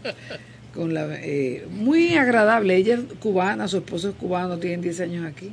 con 0.72 0.94
la, 0.94 1.08
eh, 1.20 1.66
muy 1.70 2.14
agradable. 2.14 2.76
Ella 2.76 2.94
es 2.94 3.00
cubana, 3.18 3.66
su 3.66 3.78
esposo 3.78 4.10
es 4.10 4.14
cubano, 4.14 4.58
tienen 4.58 4.82
10 4.82 5.00
años 5.00 5.26
aquí 5.26 5.50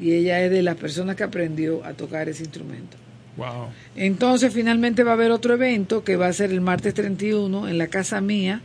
y 0.00 0.12
ella 0.14 0.42
es 0.44 0.50
de 0.50 0.62
las 0.62 0.74
personas 0.76 1.14
que 1.14 1.22
aprendió 1.22 1.84
a 1.84 1.92
tocar 1.92 2.28
ese 2.28 2.42
instrumento. 2.42 2.96
Wow. 3.36 3.68
Entonces 3.94 4.52
finalmente 4.52 5.04
va 5.04 5.12
a 5.12 5.14
haber 5.14 5.30
otro 5.30 5.54
evento 5.54 6.02
que 6.02 6.16
va 6.16 6.26
a 6.26 6.32
ser 6.32 6.50
el 6.50 6.60
martes 6.60 6.94
31 6.94 7.68
en 7.68 7.78
la 7.78 7.86
casa 7.86 8.20
mía 8.20 8.60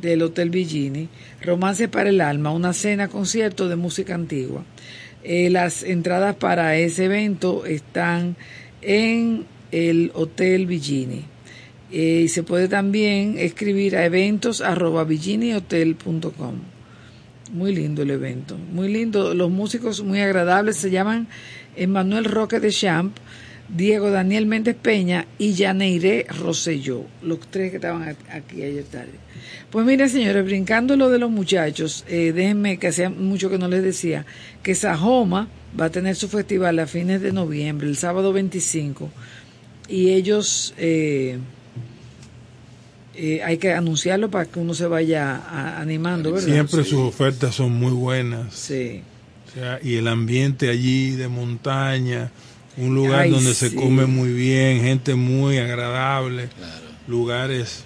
del 0.00 0.22
Hotel 0.22 0.50
Villini, 0.50 1.08
Romance 1.42 1.88
para 1.88 2.10
el 2.10 2.20
Alma, 2.20 2.50
una 2.50 2.72
cena 2.72 3.08
concierto 3.08 3.68
de 3.68 3.76
música 3.76 4.14
antigua. 4.14 4.64
Eh, 5.22 5.48
las 5.50 5.82
entradas 5.82 6.36
para 6.36 6.76
ese 6.76 7.06
evento 7.06 7.64
están 7.64 8.36
en 8.82 9.46
el 9.72 10.10
Hotel 10.14 10.66
Villini. 10.66 11.24
Eh, 11.90 12.22
y 12.24 12.28
se 12.28 12.42
puede 12.42 12.68
también 12.68 13.36
escribir 13.38 13.96
a 13.96 14.04
eventos 14.04 14.60
arroba 14.60 15.04
villinihotel.com. 15.04 16.54
Muy 17.52 17.74
lindo 17.74 18.02
el 18.02 18.10
evento, 18.10 18.56
muy 18.56 18.88
lindo. 18.88 19.32
Los 19.32 19.50
músicos 19.50 20.02
muy 20.02 20.20
agradables 20.20 20.76
se 20.76 20.90
llaman 20.90 21.28
Emmanuel 21.76 22.24
Roque 22.24 22.58
de 22.58 22.70
Champ, 22.70 23.16
Diego 23.68 24.10
Daniel 24.10 24.46
Méndez 24.46 24.76
Peña 24.76 25.26
y 25.38 25.52
Yaneire 25.52 26.26
Rosselló, 26.28 27.04
los 27.22 27.40
tres 27.50 27.70
que 27.70 27.76
estaban 27.76 28.16
aquí 28.30 28.62
ayer 28.62 28.84
tarde. 28.84 29.23
Pues 29.70 29.84
miren, 29.86 30.08
señores, 30.08 30.44
brincando 30.44 30.96
lo 30.96 31.10
de 31.10 31.18
los 31.18 31.30
muchachos, 31.30 32.04
eh, 32.08 32.32
déjenme 32.34 32.78
que 32.78 32.88
hacía 32.88 33.10
mucho 33.10 33.50
que 33.50 33.58
no 33.58 33.68
les 33.68 33.82
decía 33.82 34.24
que 34.62 34.74
Sajoma 34.74 35.48
va 35.78 35.86
a 35.86 35.90
tener 35.90 36.14
su 36.16 36.28
festival 36.28 36.78
a 36.78 36.86
fines 36.86 37.20
de 37.20 37.32
noviembre, 37.32 37.88
el 37.88 37.96
sábado 37.96 38.32
25, 38.32 39.10
y 39.88 40.10
ellos 40.10 40.72
eh, 40.78 41.38
eh, 43.16 43.42
hay 43.44 43.58
que 43.58 43.72
anunciarlo 43.72 44.30
para 44.30 44.46
que 44.46 44.58
uno 44.58 44.74
se 44.74 44.86
vaya 44.86 45.36
a- 45.36 45.80
animando, 45.80 46.32
¿verdad? 46.32 46.46
Siempre 46.48 46.84
sus 46.84 47.00
ofertas 47.00 47.54
son 47.54 47.72
muy 47.72 47.92
buenas. 47.92 48.52
Sí. 48.54 49.02
O 49.48 49.54
sea, 49.54 49.78
y 49.82 49.94
el 49.96 50.08
ambiente 50.08 50.68
allí 50.68 51.12
de 51.12 51.28
montaña, 51.28 52.30
un 52.76 52.94
lugar 52.94 53.20
Ay, 53.20 53.30
donde 53.30 53.54
sí. 53.54 53.68
se 53.70 53.74
come 53.76 54.06
muy 54.06 54.32
bien, 54.32 54.80
gente 54.82 55.14
muy 55.14 55.58
agradable, 55.58 56.48
lugares 57.06 57.83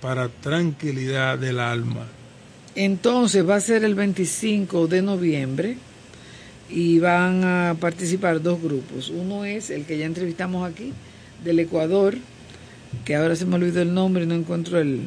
para 0.00 0.28
tranquilidad 0.28 1.38
del 1.38 1.60
alma. 1.60 2.06
Entonces 2.74 3.48
va 3.48 3.56
a 3.56 3.60
ser 3.60 3.84
el 3.84 3.94
25 3.94 4.86
de 4.86 5.02
noviembre 5.02 5.76
y 6.70 6.98
van 6.98 7.44
a 7.44 7.76
participar 7.80 8.42
dos 8.42 8.62
grupos. 8.62 9.10
Uno 9.10 9.44
es 9.44 9.70
el 9.70 9.84
que 9.84 9.98
ya 9.98 10.06
entrevistamos 10.06 10.68
aquí, 10.68 10.92
del 11.44 11.58
Ecuador, 11.60 12.16
que 13.04 13.16
ahora 13.16 13.36
se 13.36 13.46
me 13.46 13.56
olvidó 13.56 13.82
el 13.82 13.94
nombre 13.94 14.24
y 14.24 14.26
no 14.26 14.34
encuentro 14.34 14.78
el... 14.78 15.00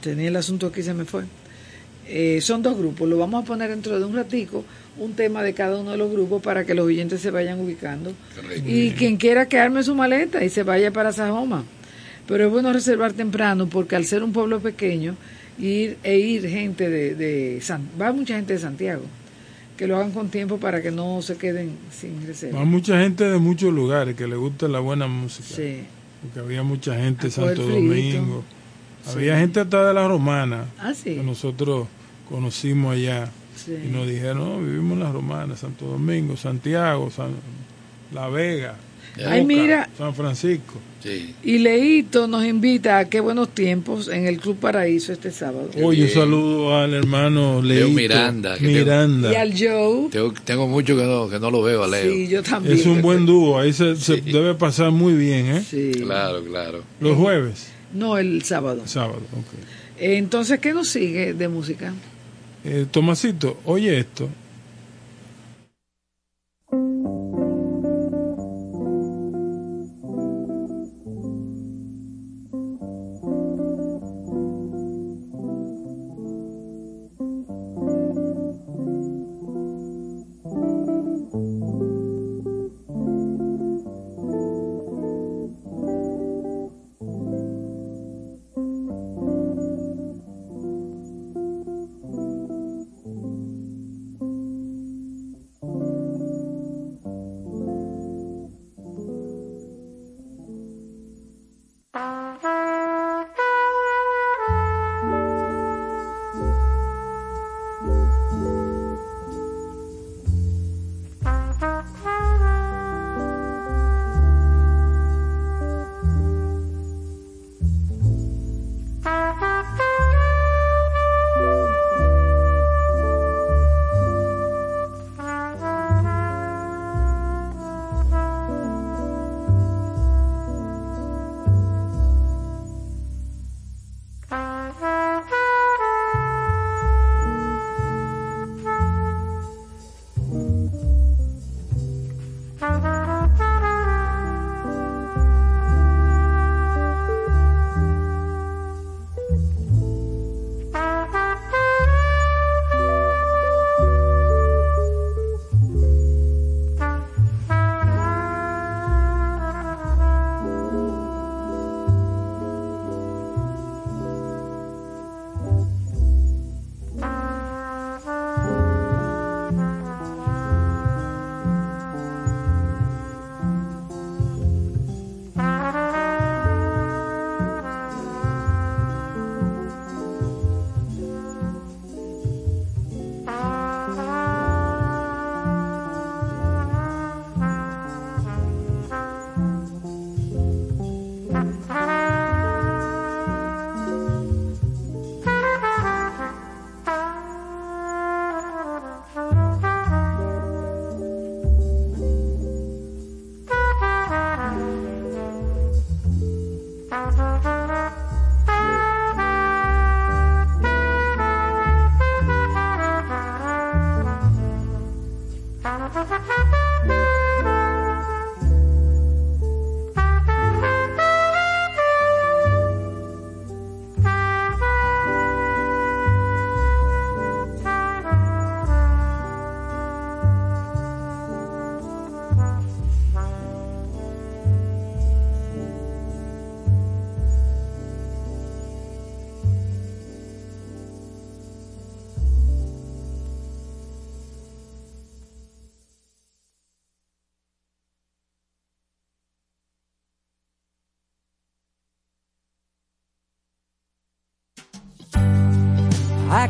Tenía 0.00 0.28
el 0.28 0.36
asunto 0.36 0.68
aquí 0.68 0.80
y 0.80 0.84
se 0.84 0.94
me 0.94 1.04
fue. 1.04 1.24
Eh, 2.06 2.40
son 2.40 2.62
dos 2.62 2.78
grupos, 2.78 3.08
lo 3.08 3.18
vamos 3.18 3.42
a 3.42 3.46
poner 3.46 3.68
dentro 3.68 3.98
de 3.98 4.04
un 4.04 4.14
ratico, 4.14 4.64
un 4.96 5.12
tema 5.12 5.42
de 5.42 5.52
cada 5.52 5.76
uno 5.78 5.90
de 5.90 5.98
los 5.98 6.10
grupos 6.10 6.40
para 6.40 6.64
que 6.64 6.74
los 6.74 6.86
oyentes 6.86 7.20
se 7.20 7.30
vayan 7.30 7.60
ubicando. 7.60 8.14
Y 8.64 8.92
quien 8.92 9.16
quiera 9.16 9.46
que 9.46 9.58
arme 9.58 9.82
su 9.82 9.94
maleta 9.94 10.42
y 10.44 10.48
se 10.48 10.62
vaya 10.62 10.90
para 10.90 11.12
Sajoma. 11.12 11.64
Pero 12.28 12.44
es 12.46 12.50
bueno 12.52 12.72
reservar 12.72 13.14
temprano 13.14 13.66
porque 13.66 13.96
al 13.96 14.04
ser 14.04 14.22
un 14.22 14.32
pueblo 14.32 14.60
pequeño 14.60 15.16
ir, 15.58 15.96
e 16.04 16.18
ir 16.18 16.46
gente 16.48 16.88
de, 16.88 17.14
de 17.16 17.60
San- 17.62 17.88
va 18.00 18.12
mucha 18.12 18.36
gente 18.36 18.52
de 18.52 18.58
Santiago, 18.60 19.02
que 19.76 19.86
lo 19.88 19.96
hagan 19.96 20.12
con 20.12 20.28
tiempo 20.28 20.58
para 20.58 20.80
que 20.82 20.90
no 20.90 21.20
se 21.22 21.36
queden 21.36 21.70
sin 21.90 22.24
reserva. 22.26 22.58
Va 22.60 22.64
mucha 22.64 23.00
gente 23.00 23.24
de 23.24 23.38
muchos 23.38 23.72
lugares 23.72 24.14
que 24.14 24.26
le 24.28 24.36
gusta 24.36 24.68
la 24.68 24.78
buena 24.80 25.06
música. 25.08 25.48
Sí. 25.56 25.80
Porque 26.22 26.40
había 26.40 26.62
mucha 26.62 26.94
gente 26.96 27.28
de 27.28 27.30
Santo. 27.30 27.62
Domingo. 27.62 28.44
Sí. 29.04 29.10
Había 29.14 29.38
gente 29.38 29.60
hasta 29.60 29.86
de 29.88 29.94
la 29.94 30.06
Romana. 30.06 30.66
Ah, 30.78 30.92
sí. 30.94 31.14
Que 31.14 31.22
nosotros 31.22 31.88
conocimos 32.28 32.94
allá. 32.94 33.30
Sí. 33.56 33.72
Y 33.86 33.88
nos 33.90 34.06
dijeron, 34.06 34.38
no, 34.38 34.58
vivimos 34.60 34.92
en 34.98 35.04
la 35.04 35.12
Romana, 35.12 35.56
Santo 35.56 35.86
Domingo, 35.86 36.36
Santiago, 36.36 37.10
San- 37.10 37.32
La 38.12 38.28
Vega, 38.28 38.76
Ay, 39.26 39.44
mira. 39.44 39.88
San 39.96 40.14
Francisco. 40.14 40.74
Y 41.42 41.58
Leito 41.58 42.26
nos 42.26 42.44
invita 42.44 42.98
a 42.98 43.08
qué 43.08 43.20
buenos 43.20 43.54
tiempos 43.54 44.08
en 44.08 44.26
el 44.26 44.38
Club 44.38 44.58
Paraíso 44.58 45.12
este 45.12 45.30
sábado. 45.30 45.70
Oye, 45.82 46.04
un 46.04 46.10
saludo 46.10 46.76
al 46.76 46.92
hermano 46.92 47.62
Leo 47.62 47.86
Leito 47.86 47.90
Miranda, 47.90 48.58
que 48.58 48.66
Miranda. 48.66 49.32
Y 49.32 49.36
al 49.36 49.52
Joe. 49.52 50.08
Tengo, 50.10 50.34
tengo 50.44 50.66
mucho 50.66 50.96
que 50.96 51.04
no, 51.04 51.28
que 51.28 51.38
no 51.38 51.50
lo 51.50 51.62
veo 51.62 51.84
a 51.84 51.88
Leo. 51.88 52.12
Sí, 52.12 52.28
yo 52.28 52.42
también. 52.42 52.76
Es 52.76 52.84
un 52.84 53.00
buen 53.00 53.26
dúo, 53.26 53.58
ahí 53.58 53.72
se, 53.72 53.96
se 53.96 54.20
debe 54.20 54.54
pasar 54.54 54.90
muy 54.90 55.14
bien, 55.14 55.46
¿eh? 55.46 55.62
Sí. 55.68 55.92
Claro, 55.92 56.44
claro. 56.44 56.82
Los 57.00 57.16
jueves. 57.16 57.68
No, 57.94 58.18
el 58.18 58.42
sábado. 58.42 58.82
Sábado, 58.86 59.22
ok. 59.32 59.98
Entonces, 59.98 60.58
¿qué 60.60 60.74
nos 60.74 60.88
sigue 60.88 61.32
de 61.32 61.48
música? 61.48 61.94
Eh, 62.64 62.86
Tomasito, 62.90 63.58
oye 63.64 63.98
esto. 63.98 64.28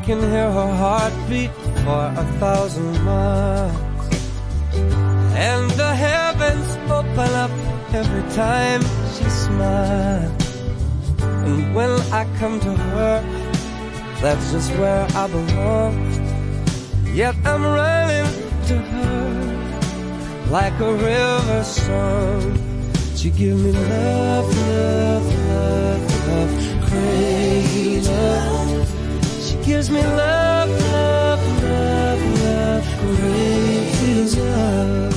Can 0.09 0.21
hear 0.21 0.51
her 0.51 0.75
heartbeat 0.75 1.51
for 1.85 2.03
a 2.17 2.25
thousand 2.41 2.99
miles. 3.05 3.77
And 5.37 5.71
the 5.73 5.95
heavens 5.95 6.69
open 6.91 7.31
up 7.45 7.51
every 7.93 8.25
time 8.33 8.81
she 9.15 9.29
smiles. 9.29 10.33
And 11.21 11.75
when 11.75 11.91
I 12.11 12.25
come 12.39 12.59
to 12.59 12.75
her, 12.75 13.21
that's 14.23 14.51
just 14.51 14.71
where 14.79 15.07
I 15.15 15.27
belong. 15.27 15.95
Yet 17.13 17.35
I'm 17.45 17.63
running 17.63 18.33
to 18.69 18.77
her 18.79 19.27
like 20.49 20.81
a 20.81 20.93
river 20.95 21.65
song. 21.65 22.41
She 23.15 23.29
give 23.29 23.59
me 23.63 23.73
love, 23.73 24.49
love, 24.69 25.27
love, 25.51 26.29
love, 26.29 26.89
crazy 26.89 28.01
love. 28.01 28.98
Gives 29.69 29.91
me 29.91 30.03
love, 30.03 30.71
love, 30.71 31.63
love, 31.63 32.23
love, 32.43 32.85
crazy 33.01 34.41
love. 34.41 35.15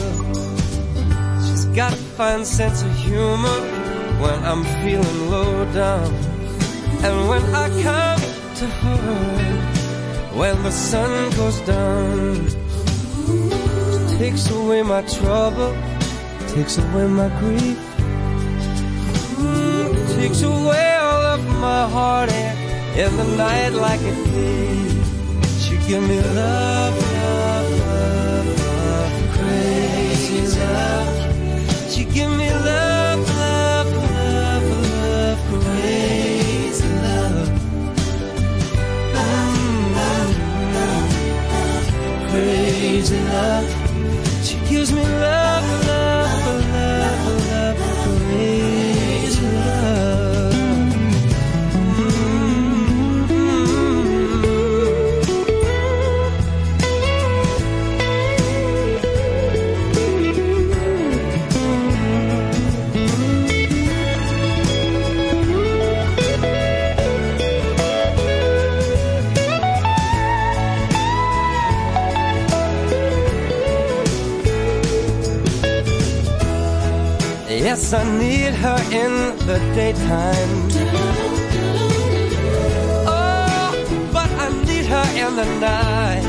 She's 1.45 1.63
got 1.67 1.93
a 1.93 1.95
fine 1.95 2.43
sense 2.43 2.83
of 2.83 2.93
humor 2.97 3.59
when 4.19 4.43
I'm 4.43 4.65
feeling 4.83 5.29
low 5.29 5.63
down. 5.71 6.13
And 7.05 7.29
when 7.29 7.41
I 7.55 7.69
come 7.81 8.19
to 8.59 8.67
her, 8.67 10.37
when 10.37 10.61
the 10.63 10.71
sun 10.71 11.31
goes 11.37 11.61
down, 11.61 12.49
she 12.49 14.17
takes 14.17 14.49
away 14.49 14.83
my 14.83 15.01
trouble, 15.03 15.73
takes 16.49 16.77
away 16.77 17.07
my 17.07 17.29
grief, 17.39 17.79
takes 20.17 20.41
away 20.41 20.95
all 20.97 21.23
of 21.35 21.41
my 21.61 21.87
heartache 21.87 22.60
in 22.95 23.17
the 23.17 23.23
night 23.37 23.69
like 23.69 24.01
a 24.01 24.13
thief. 24.13 25.05
She 25.61 25.77
give 25.87 26.03
me 26.07 26.19
love, 26.21 26.95
love, 27.13 27.69
love, 27.79 28.47
love, 28.59 29.13
crazy 29.37 30.41
love. 30.59 31.17
She 31.91 32.03
give 32.05 32.29
me 32.31 32.49
love, 32.49 33.19
love, 33.37 33.91
love, 33.93 34.65
love, 35.03 35.39
crazy 35.49 36.87
love. 37.05 37.49
Mm, 39.15 39.95
Crazy 42.31 43.19
love. 43.19 43.69
She 44.43 44.57
gives 44.69 44.91
me 44.91 45.01
love, 45.03 45.11
love, 45.21 45.60
Yes, 77.71 77.93
I 77.93 78.03
need 78.19 78.53
her 78.65 78.79
in 78.91 79.13
the 79.47 79.57
daytime. 79.73 80.53
Oh, 83.07 83.71
but 84.11 84.29
I 84.45 84.47
need 84.67 84.85
her 84.93 85.07
in 85.23 85.31
the 85.37 85.45
night. 85.69 86.25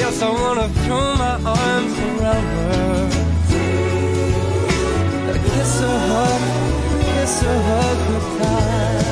Yes, 0.00 0.22
I 0.22 0.28
wanna 0.28 0.68
throw 0.82 1.06
my 1.24 1.36
arms 1.62 1.94
around 2.06 2.46
her. 2.56 3.10
Kiss 5.54 5.74
her, 5.82 5.98
hug, 6.10 6.42
kiss 7.00 7.34
her, 7.42 7.58
hug 7.68 7.98
her 8.08 8.22
tight. 8.38 9.04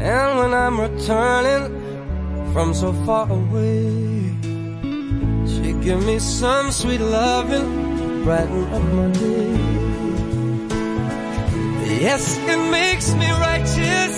And 0.00 0.30
when 0.38 0.52
I'm 0.54 0.80
returning 0.80 1.69
from 2.60 2.74
so 2.74 2.92
far 3.06 3.26
away. 3.32 3.88
She 5.50 5.72
give 5.84 6.04
me 6.04 6.18
some 6.18 6.70
sweet 6.70 7.00
loving, 7.00 7.68
brighten 8.24 8.64
up 8.76 8.84
my 8.98 9.08
day. 9.24 9.52
Yes, 12.04 12.22
it 12.52 12.62
makes 12.78 13.14
me 13.14 13.28
righteous, 13.48 14.14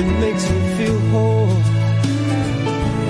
it 0.00 0.08
makes 0.22 0.44
me 0.50 0.60
feel 0.76 0.98
whole, 1.10 1.58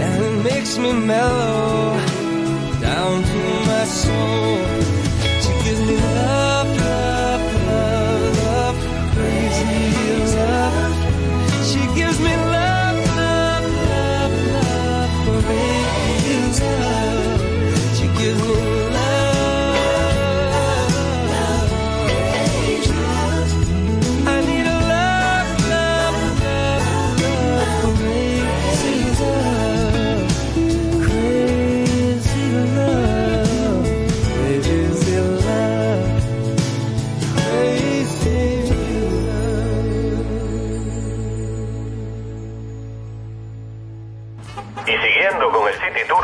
and 0.03 0.25
it 0.29 0.37
makes 0.51 0.79
me 0.79 0.91
mellow 0.93 2.01
down 2.81 3.15
to 3.33 3.41
my 3.71 3.85
soul. 3.85 4.96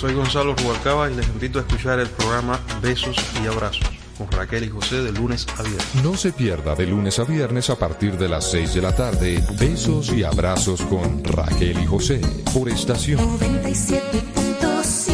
soy 0.00 0.14
Gonzalo 0.14 0.54
Rubalcaba 0.54 1.10
y 1.10 1.14
les 1.14 1.28
invito 1.28 1.58
a 1.58 1.62
escuchar 1.62 2.00
el 2.00 2.08
programa 2.08 2.58
Besos 2.80 3.16
y 3.44 3.46
Abrazos 3.46 3.86
con 4.16 4.32
Raquel 4.32 4.64
y 4.64 4.68
José 4.68 5.02
de 5.02 5.12
lunes 5.12 5.46
a 5.58 5.62
viernes. 5.62 5.94
No 6.02 6.16
se 6.16 6.32
pierda 6.32 6.74
de 6.74 6.86
lunes 6.86 7.18
a 7.18 7.24
viernes 7.24 7.68
a 7.68 7.78
partir 7.78 8.16
de 8.16 8.26
las 8.26 8.50
6 8.50 8.72
de 8.74 8.80
la 8.80 8.96
tarde. 8.96 9.44
Besos 9.58 10.10
y 10.14 10.22
abrazos 10.22 10.80
con 10.82 11.22
Raquel 11.22 11.82
y 11.82 11.86
José 11.86 12.18
por 12.54 12.70
estación. 12.70 13.18
97.7 13.38 15.12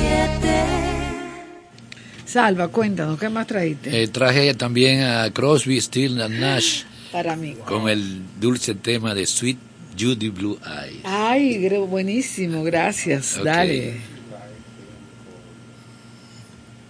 Salva, 2.25 2.69
cuéntanos, 2.69 3.19
¿qué 3.19 3.29
más 3.29 3.49
trajiste? 3.49 4.05
Eh, 4.05 4.07
traje 4.07 4.55
también 4.55 5.03
a 5.03 5.29
Crosby, 5.33 5.81
Still 5.81 6.23
and 6.23 6.39
Nash 6.39 6.85
Para 7.11 7.35
mí. 7.35 7.57
con 7.67 7.89
el 7.89 8.23
dulce 8.39 8.77
tema 8.77 9.15
de 9.15 9.27
Sweet 9.27 9.59
Judy 9.99 10.29
Blue 10.29 10.61
Eyes. 10.65 11.01
Ay, 11.03 11.69
buenísimo, 11.89 12.63
gracias. 12.63 13.41
Dale. 13.43 14.16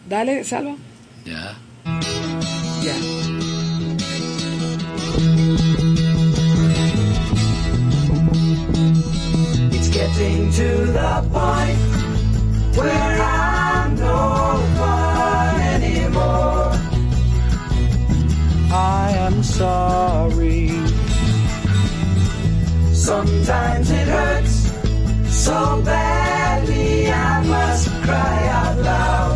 Dale, 0.08 0.44
Salva. 0.44 0.76
Ya. 1.24 1.54
Ya. 2.86 2.94
It's 9.74 9.88
getting 9.88 10.52
to 10.52 10.68
the 10.98 11.12
point 11.34 11.78
where 12.78 13.20
I'm 13.20 13.96
no 13.96 14.62
fun 14.78 15.60
anymore. 15.74 16.72
I 18.72 19.10
am 19.26 19.42
sorry. 19.42 20.70
Sometimes 22.92 23.90
it 23.90 24.06
hurts 24.06 24.56
so 25.46 25.82
badly 25.84 27.10
I 27.10 27.42
must 27.44 27.88
cry 28.04 28.48
out 28.60 28.78
loud. 28.78 29.35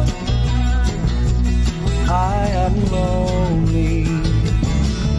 I 2.11 2.49
am 2.49 2.75
lonely. 2.91 4.05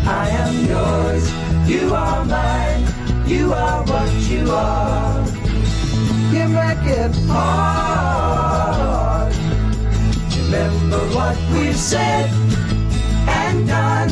I 0.05 0.27
am 0.43 0.65
yours, 0.65 1.31
you 1.65 1.93
are 1.93 2.26
mine, 2.26 2.85
you 3.26 3.53
are 3.53 3.81
what 3.85 4.11
you 4.30 4.51
are. 4.51 5.26
You 6.34 6.49
make 6.49 6.84
it 6.84 7.15
hard. 7.30 9.34
Remember 10.35 10.99
what 11.15 11.38
we've 11.53 11.77
said 11.77 12.30
and 13.26 13.65
done 13.65 14.11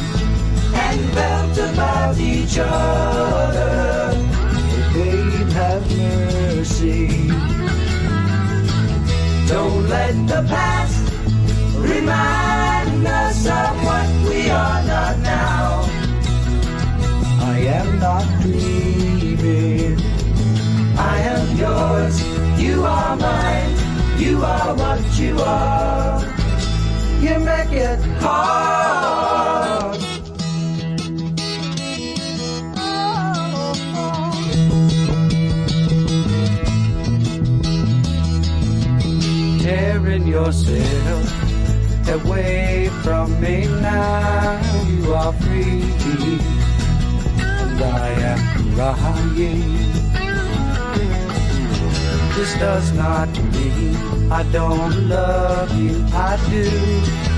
and 0.73 1.01
felt 1.11 1.57
about 1.57 2.18
each 2.18 2.57
other. 2.60 4.15
Have 5.49 5.97
mercy. 5.97 7.27
Don't 9.47 9.89
let 9.89 10.14
the 10.27 10.45
past 10.47 11.10
remind 12.85 13.07
us 13.07 13.45
of 13.45 13.84
what 13.84 14.30
we 14.30 14.49
are 14.49 14.84
not 14.84 15.19
now. 15.19 15.85
I 17.41 17.60
am 17.60 17.99
not 17.99 18.41
dreaming. 18.41 19.99
I 20.97 21.19
am 21.19 21.57
yours. 21.57 22.61
You 22.61 22.84
are 22.84 23.15
mine. 23.15 24.19
You 24.19 24.43
are 24.43 24.76
what 24.76 25.19
you 25.19 25.39
are. 25.39 26.22
You 27.22 27.39
make 27.39 27.72
it 27.72 27.99
hard. 28.22 29.97
Tearing 39.61 40.27
yourself 40.27 41.28
away 42.10 42.90
from 43.03 43.40
me 43.40 43.68
now. 43.81 44.61
You 44.88 45.14
are 45.14 45.34
free, 45.34 45.84
and 47.40 47.81
I 47.81 48.10
am 48.31 48.73
crying. 48.76 49.80
This 52.36 52.53
does 52.57 52.91
not 52.94 53.30
mean 53.53 53.95
I 54.31 54.44
don't 54.52 55.07
love 55.07 55.72
you. 55.77 56.03
I 56.14 56.38
do. 56.49 56.65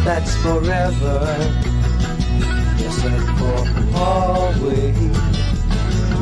That's 0.05 0.35
forever. 0.37 1.19
Yes, 2.79 3.03
and 3.03 3.23
for 3.37 3.97
always. 3.97 5.17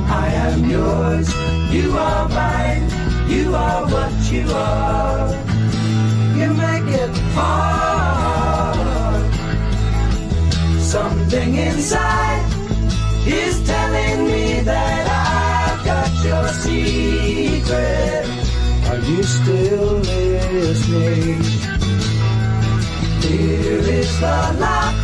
I 0.09 0.27
am 0.47 0.69
yours. 0.69 1.29
You 1.71 1.97
are 1.97 2.29
mine. 2.29 2.89
You 3.29 3.55
are 3.55 3.85
what 3.85 4.31
you 4.31 4.45
are. 4.51 5.48
You 6.39 6.53
make 6.53 6.87
it 6.87 7.09
hard. 7.35 8.79
Something 10.79 11.55
inside 11.55 12.45
is 13.27 13.61
telling 13.67 14.23
me 14.25 14.61
that 14.61 15.05
I've 15.09 15.83
got 15.83 16.11
your 16.23 16.47
secret. 16.63 18.25
Are 18.87 19.01
you 19.11 19.21
still 19.21 19.95
listening? 19.99 21.41
Here 23.21 23.83
is 23.99 24.19
the 24.21 24.39
lock 24.63 24.95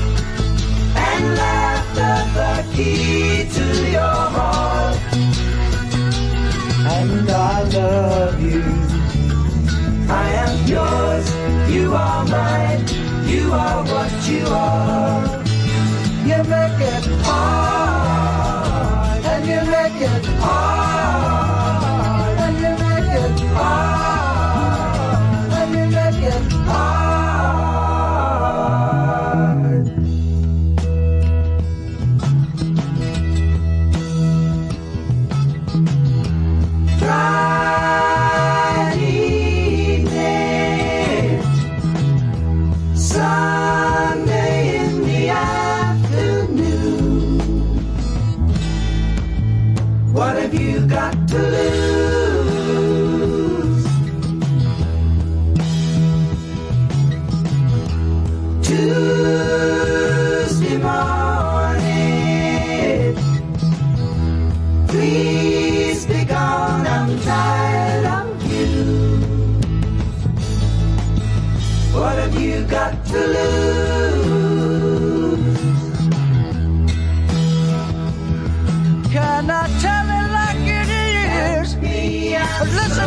and 0.96 1.36
laughter, 1.36 2.18
the 2.38 2.52
key 2.74 3.44
to 3.56 3.66
your 3.92 4.22
heart. 4.36 4.98
And 6.96 7.30
I 7.30 7.64
love 7.64 8.40
you. 8.42 8.95
I 10.10 10.30
am 10.44 10.68
yours. 10.68 11.26
You 11.74 11.94
are 11.94 12.26
mine. 12.26 12.86
You 13.28 13.52
are 13.54 13.84
what 13.84 14.30
you 14.30 14.46
are. 14.48 15.44
You 16.26 16.38
make 16.44 16.82
it 16.94 17.06
hard, 17.24 19.26
and 19.26 19.46
you 19.46 19.62
make 19.72 20.02
it 20.02 20.26
hard, 20.42 21.05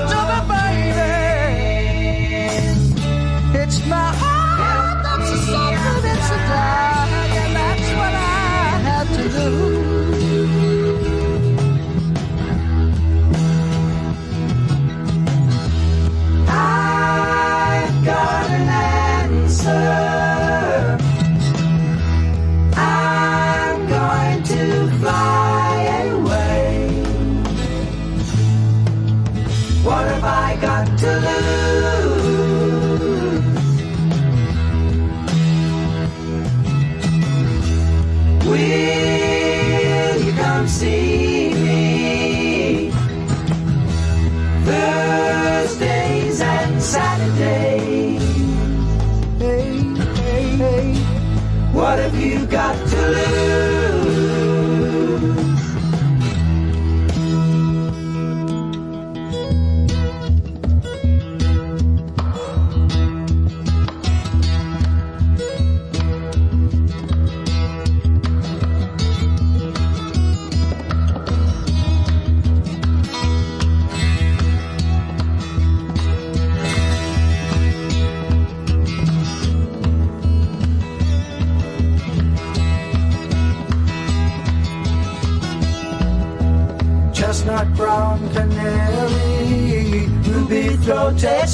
Listen 0.09 0.49
to 0.49 0.58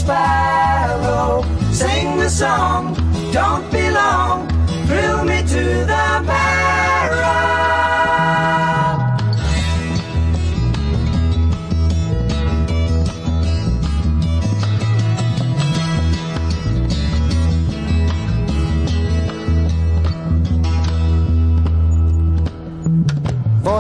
sparrow. 0.05 1.43
Sing 1.73 2.17
the 2.19 2.29
song, 2.29 2.95
don't 3.33 3.67
be 3.73 3.91
long, 3.91 4.49
thrill 4.87 5.25
me 5.25 5.39
to 5.55 5.65
the 5.91 6.07
marrow. 6.31 7.55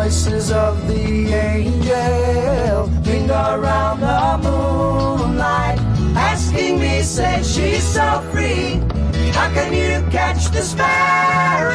voices 0.04 0.50
of 0.52 0.86
the 0.86 1.32
angels 1.32 2.90
linger 3.06 3.44
around 3.56 4.00
the 4.00 4.38
moonlight, 4.42 5.13
asking 6.54 6.78
me, 6.78 7.02
say 7.02 7.42
she's 7.42 7.82
so 7.82 8.20
free. 8.32 8.80
How 9.32 9.52
can 9.52 9.72
you 9.72 10.08
catch 10.10 10.50
the 10.50 10.62
sparrow? 10.62 11.74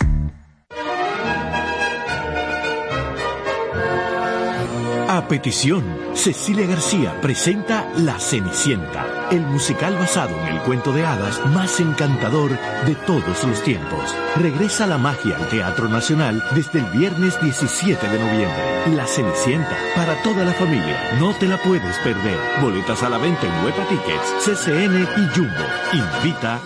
Petición, 5.31 5.81
Cecilia 6.13 6.67
García 6.67 7.21
presenta 7.21 7.89
La 7.99 8.19
Cenicienta, 8.19 9.29
el 9.31 9.39
musical 9.39 9.95
basado 9.95 10.37
en 10.41 10.57
el 10.57 10.59
cuento 10.63 10.91
de 10.91 11.05
hadas 11.05 11.39
más 11.53 11.79
encantador 11.79 12.51
de 12.85 12.95
todos 13.07 13.41
los 13.45 13.63
tiempos. 13.63 14.13
Regresa 14.35 14.85
la 14.87 14.97
magia 14.97 15.37
al 15.37 15.47
Teatro 15.47 15.87
Nacional 15.87 16.43
desde 16.53 16.79
el 16.79 16.85
viernes 16.87 17.41
17 17.41 18.09
de 18.09 18.19
noviembre. 18.19 18.93
La 18.93 19.07
Cenicienta, 19.07 19.77
para 19.95 20.21
toda 20.21 20.43
la 20.43 20.51
familia. 20.51 20.99
No 21.17 21.33
te 21.35 21.47
la 21.47 21.57
puedes 21.63 21.97
perder. 21.99 22.37
Boletas 22.61 23.01
a 23.01 23.09
la 23.09 23.17
venta 23.17 23.47
en 23.47 23.63
Huepa 23.63 23.87
Tickets, 23.87 24.43
CCN 24.43 25.07
y 25.15 25.33
Jumbo. 25.33 25.65
Invita 25.93 26.59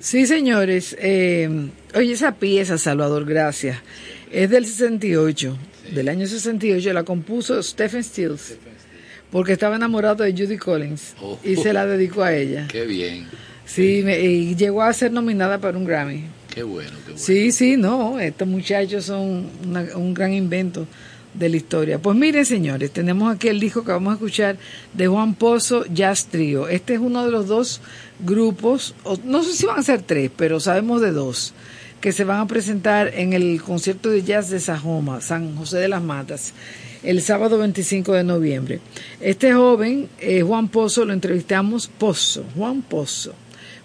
Sí, 0.00 0.26
señores. 0.26 0.96
eh, 0.98 1.68
oye, 1.94 2.12
esa 2.14 2.36
pieza, 2.36 2.78
Salvador, 2.78 3.26
gracias, 3.26 3.82
es 4.30 4.48
del 4.48 4.64
68, 4.64 5.58
del 5.94 6.08
año 6.08 6.26
68, 6.26 6.92
la 6.92 7.02
compuso 7.04 7.62
Stephen 7.62 8.02
Stills, 8.04 8.56
porque 9.30 9.52
estaba 9.52 9.76
enamorado 9.76 10.24
de 10.24 10.32
Judy 10.32 10.56
Collins 10.56 11.14
Oh. 11.20 11.38
y 11.44 11.56
se 11.56 11.72
la 11.72 11.86
dedicó 11.86 12.22
a 12.22 12.34
ella. 12.34 12.66
Qué 12.68 12.84
bien, 12.86 13.26
Sí, 13.66 14.00
me- 14.02 14.18
y 14.20 14.54
llegó 14.56 14.82
a 14.82 14.90
ser 14.94 15.12
nominada 15.12 15.58
para 15.58 15.76
un 15.76 15.84
Grammy. 15.84 16.24
qué 16.54 16.62
bueno, 16.62 16.90
qué 17.04 17.12
bueno. 17.12 17.18
Sí, 17.18 17.52
sí, 17.52 17.76
no, 17.76 18.18
estos 18.18 18.48
muchachos 18.48 19.04
son 19.04 19.46
una- 19.66 19.94
un 19.96 20.14
gran 20.14 20.32
invento 20.32 20.86
de 21.34 21.50
la 21.50 21.56
historia. 21.56 21.98
Pues 21.98 22.16
miren, 22.16 22.46
señores, 22.46 22.90
tenemos 22.90 23.32
aquí 23.32 23.48
el 23.48 23.60
disco 23.60 23.84
que 23.84 23.92
vamos 23.92 24.12
a 24.12 24.14
escuchar 24.14 24.56
de 24.94 25.06
Juan 25.06 25.34
Pozo 25.34 25.84
Jazz 25.92 26.26
Trio. 26.26 26.66
Este 26.68 26.94
es 26.94 27.00
uno 27.00 27.24
de 27.26 27.30
los 27.30 27.46
dos 27.46 27.82
grupos, 28.20 28.94
o 29.04 29.18
no 29.24 29.42
sé 29.44 29.52
si 29.54 29.66
van 29.66 29.78
a 29.78 29.82
ser 29.82 30.00
tres, 30.02 30.30
pero 30.34 30.58
sabemos 30.58 31.02
de 31.02 31.12
dos, 31.12 31.52
que 32.00 32.12
se 32.12 32.24
van 32.24 32.40
a 32.40 32.46
presentar 32.46 33.12
en 33.14 33.32
el 33.32 33.60
concierto 33.62 34.10
de 34.10 34.22
jazz 34.22 34.50
de 34.50 34.60
Sajoma, 34.60 35.20
San 35.20 35.56
José 35.56 35.78
de 35.78 35.88
las 35.88 36.02
Matas, 36.02 36.52
el 37.02 37.22
sábado 37.22 37.58
25 37.58 38.12
de 38.12 38.24
noviembre. 38.24 38.80
Este 39.20 39.52
joven, 39.54 40.08
eh, 40.20 40.42
Juan 40.42 40.68
Pozo, 40.68 41.04
lo 41.04 41.12
entrevistamos, 41.12 41.88
Pozo, 41.88 42.44
Juan 42.56 42.82
Pozo 42.82 43.34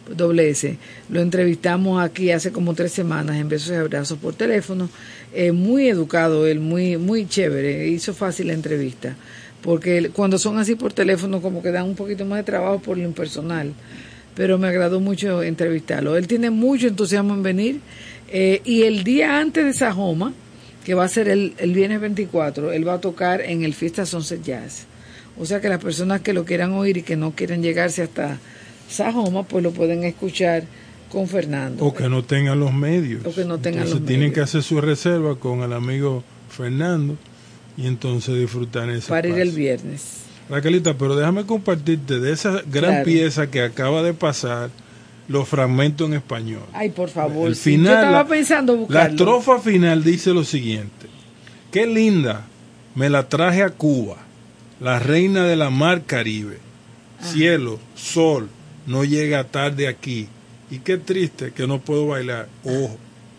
doble 0.10 0.50
S. 0.50 0.78
Lo 1.10 1.22
entrevistamos 1.22 2.02
aquí 2.02 2.32
hace 2.32 2.52
como 2.52 2.74
tres 2.74 2.92
semanas 2.92 3.38
en 3.38 3.50
Besos 3.50 3.72
y 3.72 3.76
Abrazos 3.76 4.18
por 4.20 4.34
teléfono. 4.36 4.90
Eh, 5.34 5.52
muy 5.52 5.88
educado 5.88 6.46
él, 6.48 6.60
muy, 6.60 6.98
muy 6.98 7.28
chévere. 7.28 7.88
Hizo 7.88 8.14
fácil 8.14 8.48
la 8.48 8.54
entrevista. 8.54 9.16
Porque 9.62 10.12
cuando 10.14 10.38
son 10.38 10.58
así 10.58 10.76
por 10.76 10.92
teléfono 10.92 11.42
como 11.42 11.62
que 11.64 11.72
dan 11.72 11.86
un 11.86 11.96
poquito 11.96 12.26
más 12.26 12.40
de 12.40 12.44
trabajo 12.44 12.80
por 12.80 12.98
lo 12.98 13.04
impersonal. 13.04 13.74
Pero 14.36 14.58
me 14.58 14.68
agradó 14.68 15.00
mucho 15.00 15.44
entrevistarlo. 15.44 16.18
Él 16.18 16.28
tiene 16.28 16.50
mucho 16.50 16.88
entusiasmo 16.88 17.34
en 17.34 17.44
venir. 17.44 17.80
eh, 18.32 18.62
y 18.66 18.84
el 18.84 19.04
día 19.04 19.40
antes 19.40 19.64
de 19.66 19.74
Sajoma, 19.74 20.34
que 20.84 20.96
va 20.96 21.04
a 21.06 21.08
ser 21.08 21.28
el, 21.30 21.54
el 21.60 21.74
viernes 21.74 22.02
24, 22.02 22.72
él 22.74 22.88
va 22.88 22.96
a 22.96 23.02
tocar 23.02 23.42
en 23.42 23.64
el 23.64 23.74
Fiesta 23.74 24.06
Sunset 24.06 24.42
Jazz. 24.44 24.86
O 25.40 25.46
sea 25.46 25.62
que 25.62 25.70
las 25.70 25.80
personas 25.84 26.22
que 26.22 26.34
lo 26.34 26.46
quieran 26.46 26.72
oír 26.74 26.98
y 26.98 27.04
que 27.04 27.16
no 27.16 27.32
quieran 27.32 27.62
llegarse 27.64 28.02
hasta 28.04 28.40
Sajoma, 28.90 29.44
pues 29.44 29.64
lo 29.64 29.72
pueden 29.72 30.04
escuchar 30.04 30.64
con 31.12 31.28
Fernando. 31.28 31.86
O 31.86 31.94
que 31.94 32.10
no 32.10 32.24
tengan 32.24 32.60
los 32.60 32.74
medios. 32.74 33.24
O 33.26 33.34
que 33.34 33.46
no 33.46 33.60
tengan 33.60 33.84
Entonces 33.84 34.00
los 34.02 34.08
tienen 34.08 34.30
medios. 34.30 34.34
que 34.36 34.42
hacer 34.42 34.64
su 34.64 34.82
reserva 34.82 35.36
con 35.36 35.62
el 35.62 35.74
amigo 35.74 36.24
Fernando 36.50 37.16
y 37.78 37.86
entonces 37.88 38.36
disfrutar 38.36 38.90
ese 38.90 39.10
para 39.10 39.28
ir 39.28 39.38
el 39.40 39.52
viernes. 39.52 40.23
Raquelita, 40.50 40.94
pero 40.98 41.16
déjame 41.16 41.46
compartirte 41.46 42.20
de 42.20 42.32
esa 42.32 42.62
gran 42.66 42.92
Claro. 42.92 43.06
pieza 43.06 43.50
que 43.50 43.62
acaba 43.62 44.02
de 44.04 44.14
pasar, 44.14 44.70
los 45.28 45.48
fragmentos 45.48 46.08
en 46.08 46.16
español. 46.16 46.64
Ay, 46.74 46.90
por 46.90 47.10
favor. 47.10 47.48
El 47.48 47.56
sí. 47.56 47.72
final, 47.72 47.86
Yo 47.94 48.00
estaba 48.00 48.12
la- 48.24 48.28
pensando 48.28 48.74
La 48.74 48.80
buscarlo. 48.80 49.10
estrofa 49.12 49.60
final 49.60 50.04
dice 50.04 50.34
lo 50.34 50.44
siguiente. 50.44 51.08
Qué 51.72 51.88
linda, 51.88 52.46
me 52.94 53.10
la 53.10 53.30
traje 53.30 53.64
a 53.64 53.70
Cuba, 53.70 54.18
la 54.82 55.00
reina 55.00 55.46
de 55.46 55.56
la 55.56 55.70
mar 55.70 56.04
Caribe. 56.06 56.60
Cielo, 57.22 57.80
sol, 57.96 58.50
no 58.86 59.06
llega 59.06 59.46
tarde 59.46 59.88
aquí. 59.88 60.28
Y 60.70 60.80
qué 60.80 60.98
triste 60.98 61.54
que 61.54 61.66
no 61.68 61.80
puedo 61.80 62.08
bailar. 62.08 62.50
Oh, 62.66 62.98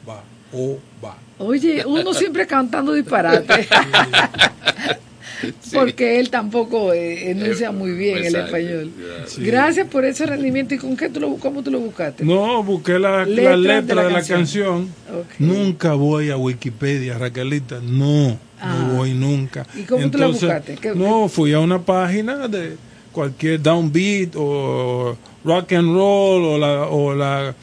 va, 0.09 0.23
oh, 0.55 0.79
va. 1.05 1.17
Oye, 1.39 1.85
uno 1.85 2.15
siempre 2.15 2.47
cantando 2.47 2.93
disparate. 2.95 3.69
porque 5.73 6.19
él 6.21 6.31
tampoco 6.31 6.93
eh, 6.93 7.31
enuncia 7.31 7.73
muy 7.73 7.93
bien 7.93 8.19
el 8.19 8.35
español. 8.35 8.91
Sí. 9.27 9.43
Gracias 9.45 9.87
por 9.89 10.05
ese 10.05 10.27
rendimiento. 10.27 10.75
¿Y 10.75 10.79
con 10.79 10.97
qué 10.97 11.09
tú 11.09 11.21
lo, 11.21 11.35
cómo 11.37 11.63
tú 11.63 11.71
lo 11.71 11.81
buscaste? 11.81 12.25
No, 12.25 12.63
busqué 12.63 12.99
la, 12.99 13.25
letra 13.25 13.57
de 13.83 13.95
la 13.95 14.05
de 14.05 14.11
la 14.11 14.23
canción. 14.23 14.39
canción. 14.39 14.95
Nunca 15.39 15.95
voy 15.95 16.31
a 16.31 16.37
Wikipedia, 16.37 17.19
Raquelita. 17.19 17.81
No, 17.83 18.39
Ah. 18.61 18.87
no 18.89 18.95
voy 18.95 19.13
nunca. 19.13 19.67
¿Y 19.77 19.83
cómo 19.83 20.09
tú 20.11 20.17
la 20.19 20.29
buscaste? 20.29 20.77
¿Qué- 20.77 20.95
no, 20.95 21.29
fui 21.29 21.53
a 21.53 21.61
una 21.61 21.83
página 21.83 22.49
de 22.49 22.77
cualquier 23.13 23.61
downbeat 23.61 24.31
o 24.37 25.17
rock 25.45 25.73
and 25.73 25.95
roll 25.95 26.43
o 26.45 26.59
la, 26.59 26.83
o 26.89 27.15
la 27.15 27.55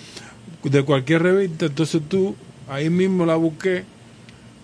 de 0.63 0.83
cualquier 0.83 1.23
revista. 1.23 1.65
Entonces 1.65 2.01
tú 2.07 2.35
ahí 2.69 2.89
mismo 2.89 3.25
la 3.25 3.35
busqué 3.35 3.83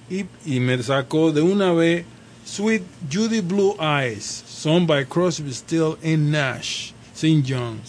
y, 0.09 0.25
y 0.45 0.59
me 0.59 0.81
sacó 0.83 1.31
de 1.31 1.41
una 1.41 1.73
vez 1.73 2.05
Sweet 2.47 2.81
Judy 3.09 3.41
Blue 3.41 3.75
Eyes, 3.77 4.23
song 4.47 4.87
by 4.87 5.03
Crosby, 5.03 5.51
Still 5.51 5.97
and 6.01 6.31
Nash, 6.31 6.93
St. 7.13 7.43
John. 7.45 7.81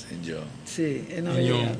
Sí, 0.64 1.04
en 1.10 1.24
Nueva 1.24 1.38
Señor. 1.38 1.62
York. 1.62 1.78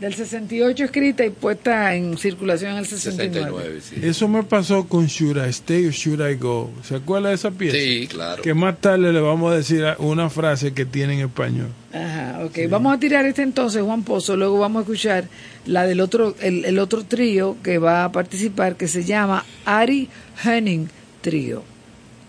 Del 0.00 0.14
68 0.14 0.84
escrita 0.84 1.24
y 1.24 1.30
puesta 1.30 1.94
en 1.94 2.16
circulación 2.16 2.72
en 2.72 2.78
el 2.78 2.86
69. 2.86 3.80
Eso 4.02 4.28
me 4.28 4.42
pasó 4.42 4.86
con 4.88 5.06
Should 5.06 5.36
I 5.36 5.50
Stay 5.50 5.86
or 5.86 5.92
Should 5.92 6.20
I 6.20 6.34
Go. 6.34 6.70
¿Se 6.82 6.96
acuerda 6.96 7.28
de 7.30 7.34
esa 7.36 7.50
pieza? 7.50 7.76
Sí, 7.76 8.06
claro. 8.08 8.42
Que 8.42 8.54
más 8.54 8.80
tarde 8.80 9.12
le 9.12 9.20
vamos 9.20 9.52
a 9.52 9.56
decir 9.56 9.84
una 9.98 10.30
frase 10.30 10.72
que 10.72 10.84
tiene 10.84 11.14
en 11.14 11.20
español. 11.26 11.68
Ajá, 11.92 12.40
ok. 12.44 12.58
Vamos 12.68 12.94
a 12.94 12.98
tirar 12.98 13.24
este 13.26 13.42
entonces, 13.42 13.82
Juan 13.82 14.02
Pozo. 14.02 14.36
Luego 14.36 14.58
vamos 14.58 14.80
a 14.80 14.82
escuchar 14.82 15.28
la 15.66 15.84
del 15.86 16.00
otro, 16.00 16.36
el, 16.40 16.64
el 16.64 16.78
otro 16.78 17.04
trío 17.04 17.56
que 17.62 17.78
va 17.78 18.04
a 18.04 18.12
participar, 18.12 18.76
que 18.76 18.88
se 18.88 19.04
llama 19.04 19.44
Ari 19.64 20.08
Henning 20.44 20.88
Trío. 21.20 21.73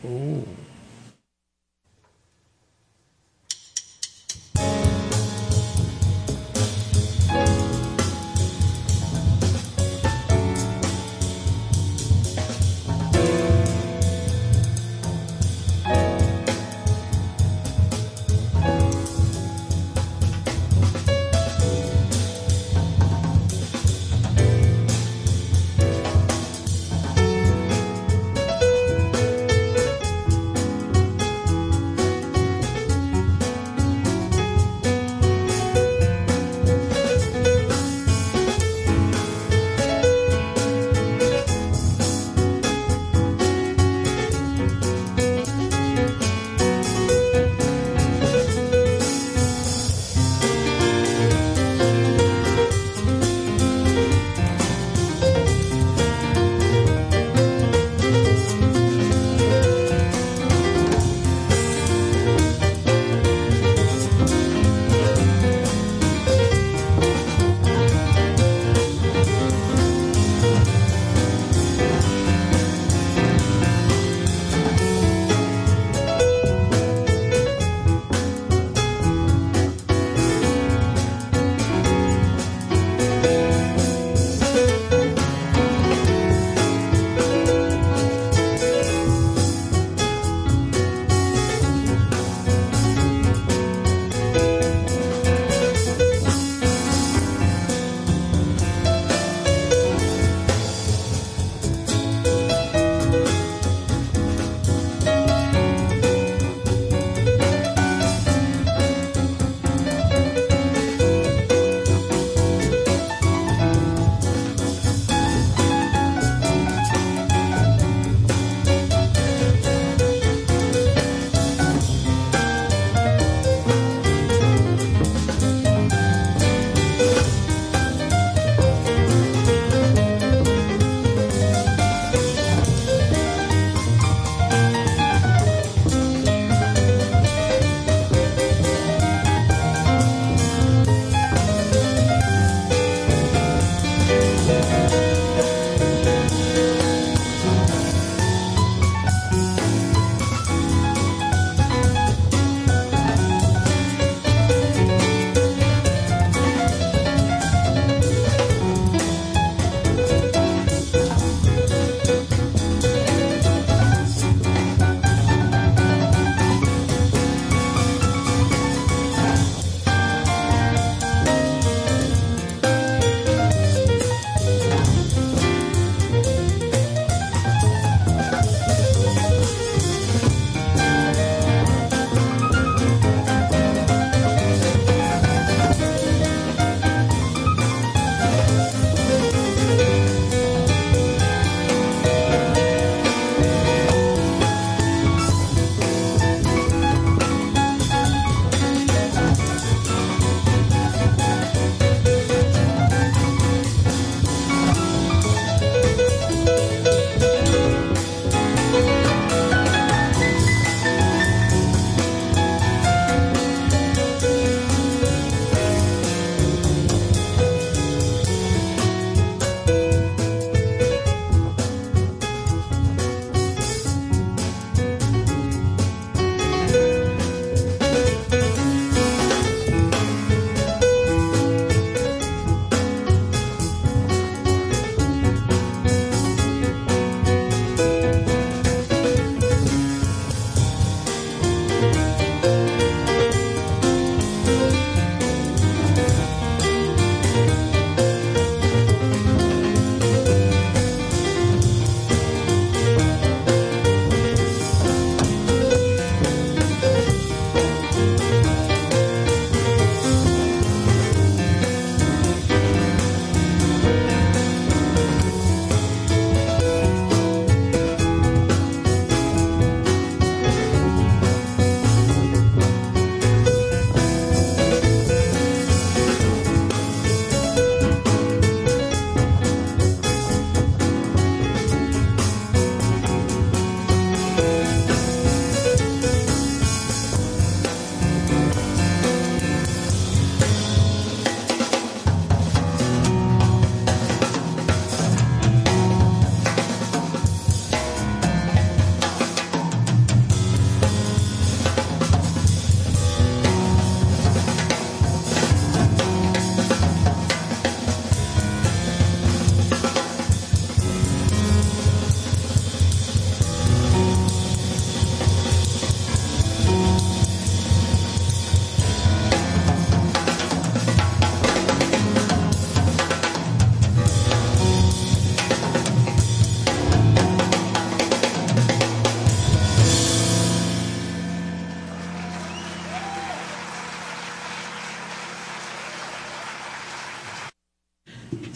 Ooh. 0.05 0.64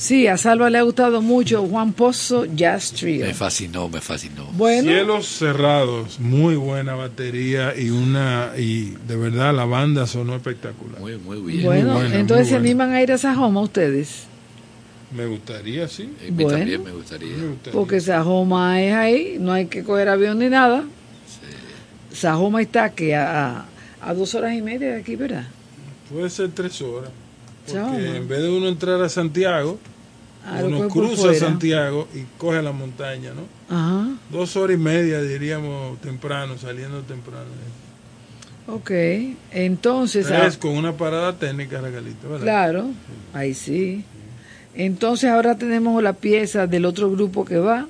Sí, 0.10 0.26
a 0.26 0.38
Salva 0.38 0.72
le 0.72 0.80
ha 0.80 0.82
gustado 0.82 1.22
mucho 1.22 1.68
Juan 1.68 1.94
Pozo 1.94 2.46
Jazz 2.46 2.94
Trio. 2.94 3.28
Me 3.28 3.34
fascinó, 3.36 3.88
me 3.90 4.02
fascinó. 4.02 4.46
Bueno, 4.54 4.82
Cielos 4.90 5.28
cerrados, 5.28 6.20
muy 6.20 6.56
buena 6.56 6.96
batería 6.96 7.76
y 7.78 7.92
una 7.92 8.54
y 8.58 8.96
de 9.08 9.16
verdad 9.16 9.54
la 9.54 9.66
banda 9.66 10.08
sonó 10.08 10.36
espectacular. 10.36 11.00
Muy, 11.00 11.18
muy 11.20 11.40
bien. 11.42 11.64
bueno 11.64 11.94
Muy 11.94 12.02
buena, 12.02 12.16
entonces 12.16 12.48
se 12.48 12.56
animan 12.56 12.92
a 12.92 13.04
ir 13.04 13.12
a 13.12 13.20
Sajoma 13.20 13.62
ustedes. 13.62 14.24
Me 15.16 15.28
gustaría, 15.28 15.88
sí. 15.88 16.12
A 16.22 16.24
mí 16.24 16.32
Bueno. 16.44 16.58
también 16.58 16.84
me 16.86 16.92
gustaría. 16.92 17.38
Me 17.38 17.48
gustaría. 17.50 17.80
Porque 17.80 18.02
Sajoma 18.02 18.82
es 18.82 18.94
ahí, 18.96 19.38
no 19.40 19.52
hay 19.54 19.68
que 19.68 19.84
coger 19.84 20.10
avión 20.10 20.40
ni 20.40 20.50
nada. 20.50 20.86
Sajoma 22.12 22.64
está 22.64 22.90
que 22.96 23.16
a, 23.16 23.66
a- 24.02 24.14
dos 24.16 24.34
horas 24.34 24.56
y 24.56 24.62
media 24.64 24.90
de 24.96 25.02
aquí, 25.02 25.16
¿verdad? 25.16 25.46
Puede 26.12 26.32
ser 26.32 26.50
tres 26.50 26.82
horas. 26.82 27.12
Porque 27.68 28.18
en 28.18 28.28
vez 28.28 28.42
de 28.42 28.50
uno 28.50 28.68
entrar 28.68 29.00
a 29.04 29.10
Santiago, 29.10 29.78
Ah, 30.46 30.62
uno 30.64 30.88
cruza. 30.88 31.34
Santiago 31.36 32.08
y 32.16 32.24
coge 32.38 32.62
la 32.62 32.72
montaña, 32.72 33.32
¿no? 33.34 33.44
Ajá, 33.76 34.08
Dos 34.32 34.56
horas 34.56 34.76
y 34.78 34.80
media, 34.80 35.22
diríamos, 35.22 36.00
temprano, 36.02 36.58
saliendo 36.58 37.02
temprano. 37.02 37.46
ok. 38.68 38.92
Entonces, 39.52 40.28
Tres 40.28 40.56
ah, 40.56 40.60
con 40.60 40.72
una 40.78 40.94
parada 40.94 41.34
técnica, 41.38 41.82
regalito, 41.82 42.30
¿verdad? 42.30 42.44
claro, 42.44 42.86
ahí 43.34 43.54
sí. 43.54 44.04
Entonces 44.76 45.30
ahora 45.30 45.58
tenemos 45.58 46.02
la 46.02 46.14
pieza 46.14 46.68
del 46.68 46.86
otro 46.86 47.12
grupo 47.12 47.44
que 47.44 47.58
va, 47.58 47.88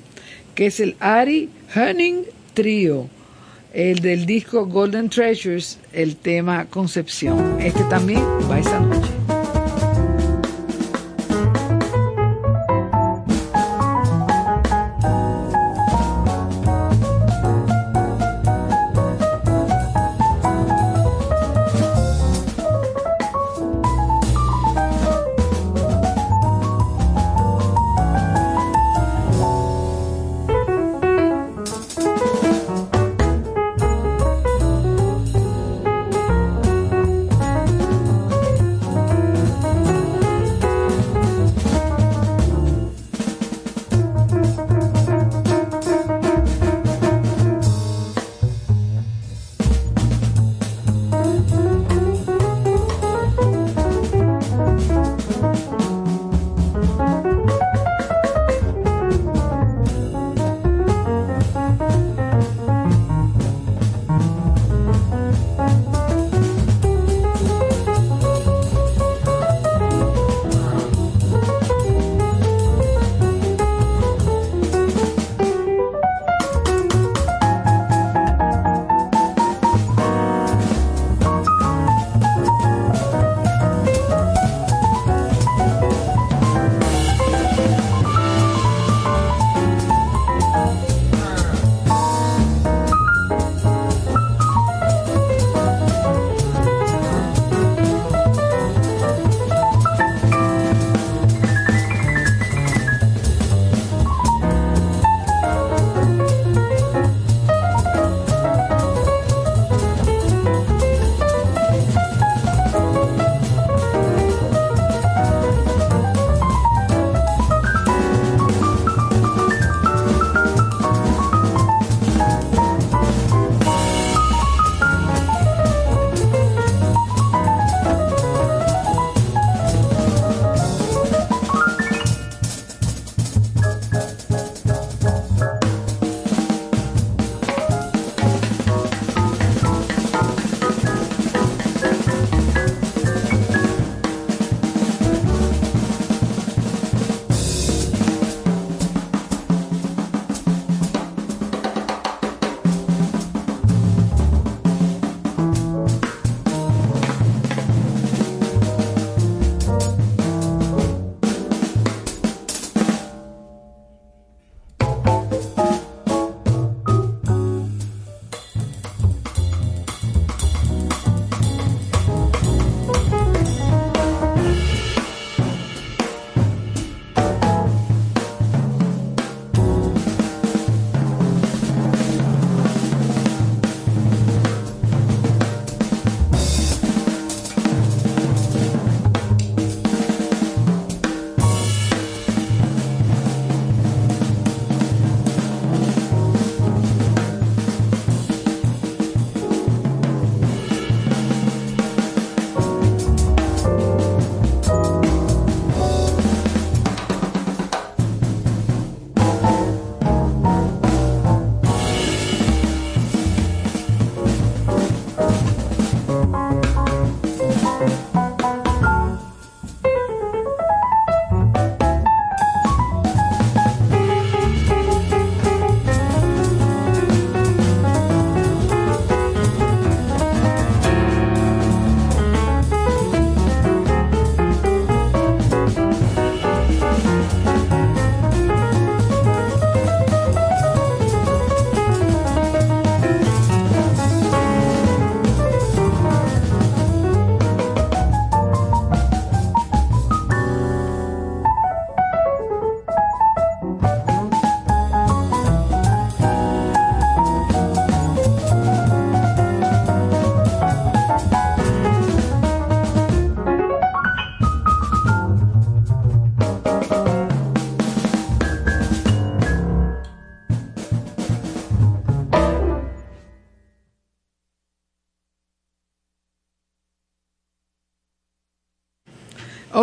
que 0.54 0.66
es 0.66 0.80
el 0.80 0.96
Ari 0.98 1.50
Henning 1.74 2.24
Trio, 2.54 3.08
el 3.72 4.00
del 4.00 4.26
disco 4.26 4.66
Golden 4.66 5.08
Treasures, 5.08 5.78
el 5.92 6.16
tema 6.16 6.64
Concepción. 6.66 7.58
Este 7.60 7.84
también 7.84 8.22
va 8.50 8.58
esa 8.58 8.80
noche. 8.80 9.19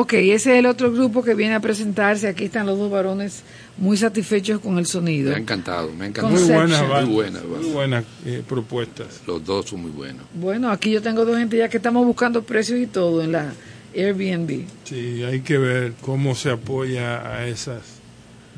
Ok, 0.07 0.13
ese 0.13 0.53
es 0.53 0.59
el 0.59 0.67
otro 0.67 0.89
grupo 0.93 1.21
que 1.21 1.33
viene 1.33 1.55
a 1.55 1.59
presentarse. 1.59 2.29
Aquí 2.29 2.45
están 2.45 2.65
los 2.65 2.79
dos 2.79 2.89
varones 2.89 3.43
muy 3.75 3.97
satisfechos 3.97 4.61
con 4.61 4.77
el 4.77 4.85
sonido. 4.85 5.31
Me 5.31 5.35
ha 5.35 5.39
encantado, 5.39 5.91
me 5.91 6.05
ha 6.05 6.07
encantado. 6.07 6.33
Muy 6.33 6.43
buenas, 6.43 6.79
Conception. 6.79 6.89
bandas, 6.89 7.05
Muy 7.09 7.15
buenas, 7.15 7.43
muy 7.43 7.71
buenas 7.71 8.05
eh, 8.25 8.43
propuestas. 8.47 9.21
Los 9.27 9.43
dos 9.43 9.65
son 9.65 9.81
muy 9.81 9.91
buenos. 9.91 10.23
Bueno, 10.33 10.71
aquí 10.71 10.91
yo 10.91 11.01
tengo 11.01 11.25
dos 11.25 11.37
gente 11.37 11.57
ya 11.57 11.67
que 11.67 11.75
estamos 11.75 12.05
buscando 12.05 12.41
precios 12.41 12.79
y 12.79 12.87
todo 12.87 13.21
en 13.21 13.33
la 13.33 13.51
Airbnb. 13.93 14.61
Sí, 14.85 15.23
hay 15.25 15.41
que 15.41 15.57
ver 15.57 15.91
cómo 15.99 16.35
se 16.35 16.51
apoya 16.51 17.29
a 17.29 17.45
esas 17.45 17.81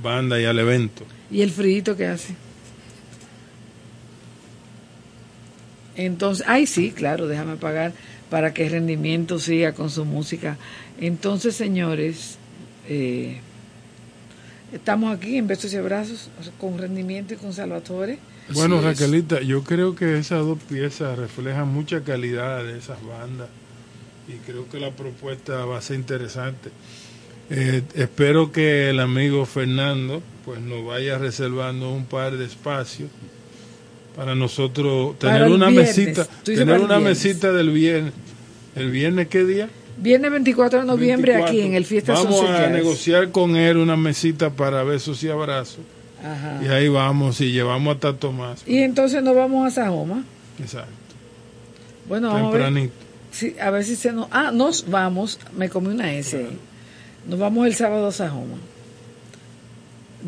bandas 0.04 0.42
y 0.42 0.46
al 0.46 0.60
evento. 0.60 1.04
¿Y 1.32 1.42
el 1.42 1.50
frío 1.50 1.98
que 1.98 2.06
hace? 2.06 2.36
Entonces, 5.96 6.46
ay 6.48 6.68
sí, 6.68 6.92
claro, 6.92 7.28
déjame 7.28 7.56
pagar 7.56 7.92
para 8.30 8.54
que 8.54 8.70
rendimiento 8.70 9.40
siga 9.40 9.74
con 9.74 9.90
su 9.90 10.06
música. 10.06 10.58
Entonces, 11.00 11.56
señores, 11.56 12.38
eh, 12.88 13.40
estamos 14.74 15.16
aquí 15.16 15.38
en 15.38 15.48
Besos 15.48 15.74
y 15.74 15.78
Abrazos 15.78 16.30
con 16.60 16.78
rendimiento 16.78 17.34
y 17.34 17.38
con 17.38 17.54
Salvatore. 17.54 18.20
Bueno, 18.54 18.82
Raquelita, 18.82 19.42
yo 19.42 19.64
creo 19.64 19.96
que 19.96 20.18
esas 20.18 20.46
dos 20.46 20.58
piezas 20.68 21.18
reflejan 21.18 21.68
mucha 21.68 22.04
calidad 22.04 22.64
de 22.64 22.78
esas 22.78 22.98
bandas 23.06 23.50
y 24.28 24.34
creo 24.46 24.68
que 24.70 24.80
la 24.80 24.92
propuesta 24.92 25.66
va 25.66 25.78
a 25.78 25.82
ser 25.82 25.98
interesante. 25.98 26.72
Eh, 27.52 27.84
espero 27.96 28.52
que 28.52 28.90
el 28.90 29.00
amigo 29.00 29.46
Fernando 29.46 30.22
pues 30.46 30.62
nos 30.62 30.86
vaya 30.86 31.18
reservando 31.18 31.92
un 31.92 32.06
par 32.06 32.38
de 32.38 32.46
espacios 32.46 33.10
para 34.16 34.36
nosotros 34.36 35.18
tener 35.20 35.50
una 35.50 35.68
viernes. 35.68 35.98
mesita, 35.98 36.26
tener 36.44 36.80
una 36.80 36.98
viernes. 36.98 37.04
mesita 37.04 37.52
del 37.52 37.70
viernes. 37.72 38.14
¿El 38.76 38.92
viernes 38.92 39.28
qué 39.28 39.44
día? 39.44 39.70
Viernes 39.98 40.32
24 40.32 40.80
de 40.80 40.86
noviembre 40.86 41.36
aquí 41.36 41.58
24. 41.58 41.68
en 41.68 41.76
el 41.76 41.86
Fiesta 41.86 42.14
Vamos 42.14 42.50
a 42.50 42.68
negociar 42.68 43.32
con 43.32 43.56
él 43.56 43.78
una 43.78 43.98
mesita 43.98 44.50
para 44.50 44.84
besos 44.84 45.22
y 45.24 45.30
abrazos. 45.30 45.80
Ajá. 46.24 46.60
Y 46.64 46.68
ahí 46.68 46.88
vamos 46.88 47.42
y 47.42 47.52
llevamos 47.52 47.96
hasta 47.96 48.14
Tomás. 48.14 48.64
Y 48.66 48.78
entonces 48.80 49.24
nos 49.24 49.36
vamos 49.36 49.68
a 49.68 49.72
Sajoma. 49.72 50.24
Exacto. 50.60 50.92
Bueno, 52.08 52.30
vamos 52.30 52.50
a 52.50 52.58
ver. 52.58 52.64
Tempranito. 52.64 52.94
Sí, 53.32 53.56
a 53.62 53.70
ver 53.70 53.84
si 53.84 53.96
se 53.96 54.12
nos... 54.12 54.28
Ah, 54.32 54.52
nos 54.54 54.90
vamos. 54.90 55.40
Me 55.56 55.70
comí 55.70 55.88
una 55.90 56.14
S. 56.14 56.48
Nos 57.28 57.40
vamos 57.40 57.68
el 57.68 57.76
sábado 57.76 58.08
a 58.08 58.12
Sajoma. 58.12 58.58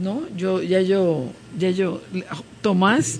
No, 0.01 0.23
yo, 0.35 0.61
ya 0.61 0.81
yo, 0.81 1.25
ya 1.57 1.71
yo... 1.71 2.01
Tomás, 2.61 3.19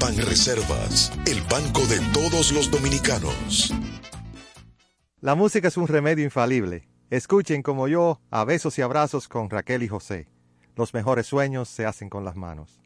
Banreservas, 0.00 1.10
el 1.26 1.40
banco 1.42 1.80
de 1.86 1.98
todos 2.12 2.52
los 2.52 2.70
dominicanos. 2.70 3.72
La 5.20 5.34
música 5.34 5.68
es 5.68 5.76
un 5.76 5.88
remedio 5.88 6.24
infalible. 6.24 6.86
Escuchen 7.08 7.62
como 7.62 7.88
yo 7.88 8.20
a 8.30 8.44
besos 8.44 8.78
y 8.78 8.82
abrazos 8.82 9.26
con 9.26 9.48
Raquel 9.48 9.82
y 9.82 9.88
José. 9.88 10.28
Los 10.74 10.92
mejores 10.92 11.26
sueños 11.26 11.68
se 11.68 11.86
hacen 11.86 12.10
con 12.10 12.24
las 12.24 12.36
manos. 12.36 12.85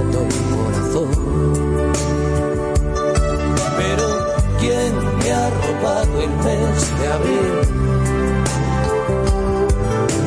el 0.00 0.28
corazón. 0.52 1.10
Pero 3.78 4.06
¿quién 4.60 4.92
me 5.18 5.32
ha 5.32 5.50
robado 5.50 6.14
el 6.26 6.32
mes 6.46 6.76
de 6.98 7.06
abril? 7.16 7.52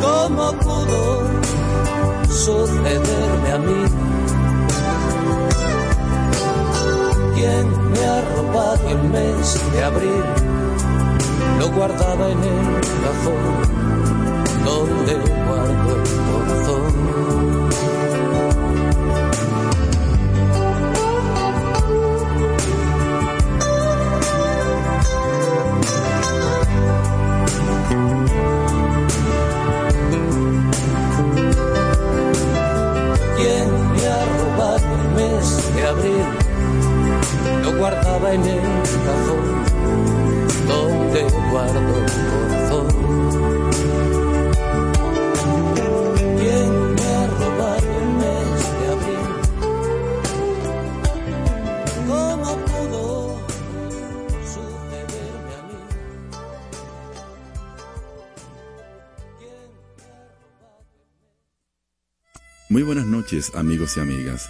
¿Cómo 0.02 0.46
pudo 0.60 1.04
sucederme 2.28 3.52
a 3.52 3.58
mí? 3.58 3.82
¿Quién 7.36 7.66
me 7.91 8.02
ha 8.06 8.22
robado 8.36 8.90
el 8.90 9.02
mes 9.10 9.60
de 9.74 9.84
abril? 9.84 10.24
Lo 11.60 11.70
guardaba 11.72 12.30
en 12.30 12.40
el 12.40 12.82
cajón 13.04 13.80
donde 14.66 15.14
guardo 15.46 15.91
el 15.96 16.04
corazón. 16.28 16.79
guardaba 37.80 38.34
en 38.34 38.44
el 38.44 38.60
cajón 39.06 39.66
donde 40.68 41.22
guardo 41.50 41.80
corazón. 41.92 42.88
¿Quién 46.38 46.94
me 46.96 47.02
ha 47.02 47.28
robado 47.28 47.90
el 48.02 48.10
mes 48.20 48.60
de 48.80 48.86
abril? 48.94 49.28
¿Cómo 52.08 52.50
pudo 52.66 53.04
sucederme 54.44 55.54
a 55.56 55.62
mí? 55.68 55.80
¿Quién 59.40 59.70
me 59.96 60.04
ha 60.04 60.28
robado 60.36 60.84
el 60.92 61.08
mes? 61.18 61.32
Muy 62.68 62.84
buenas 62.84 63.06
noches, 63.06 63.56
amigos 63.56 63.96
y 63.96 64.00
amigas. 64.02 64.50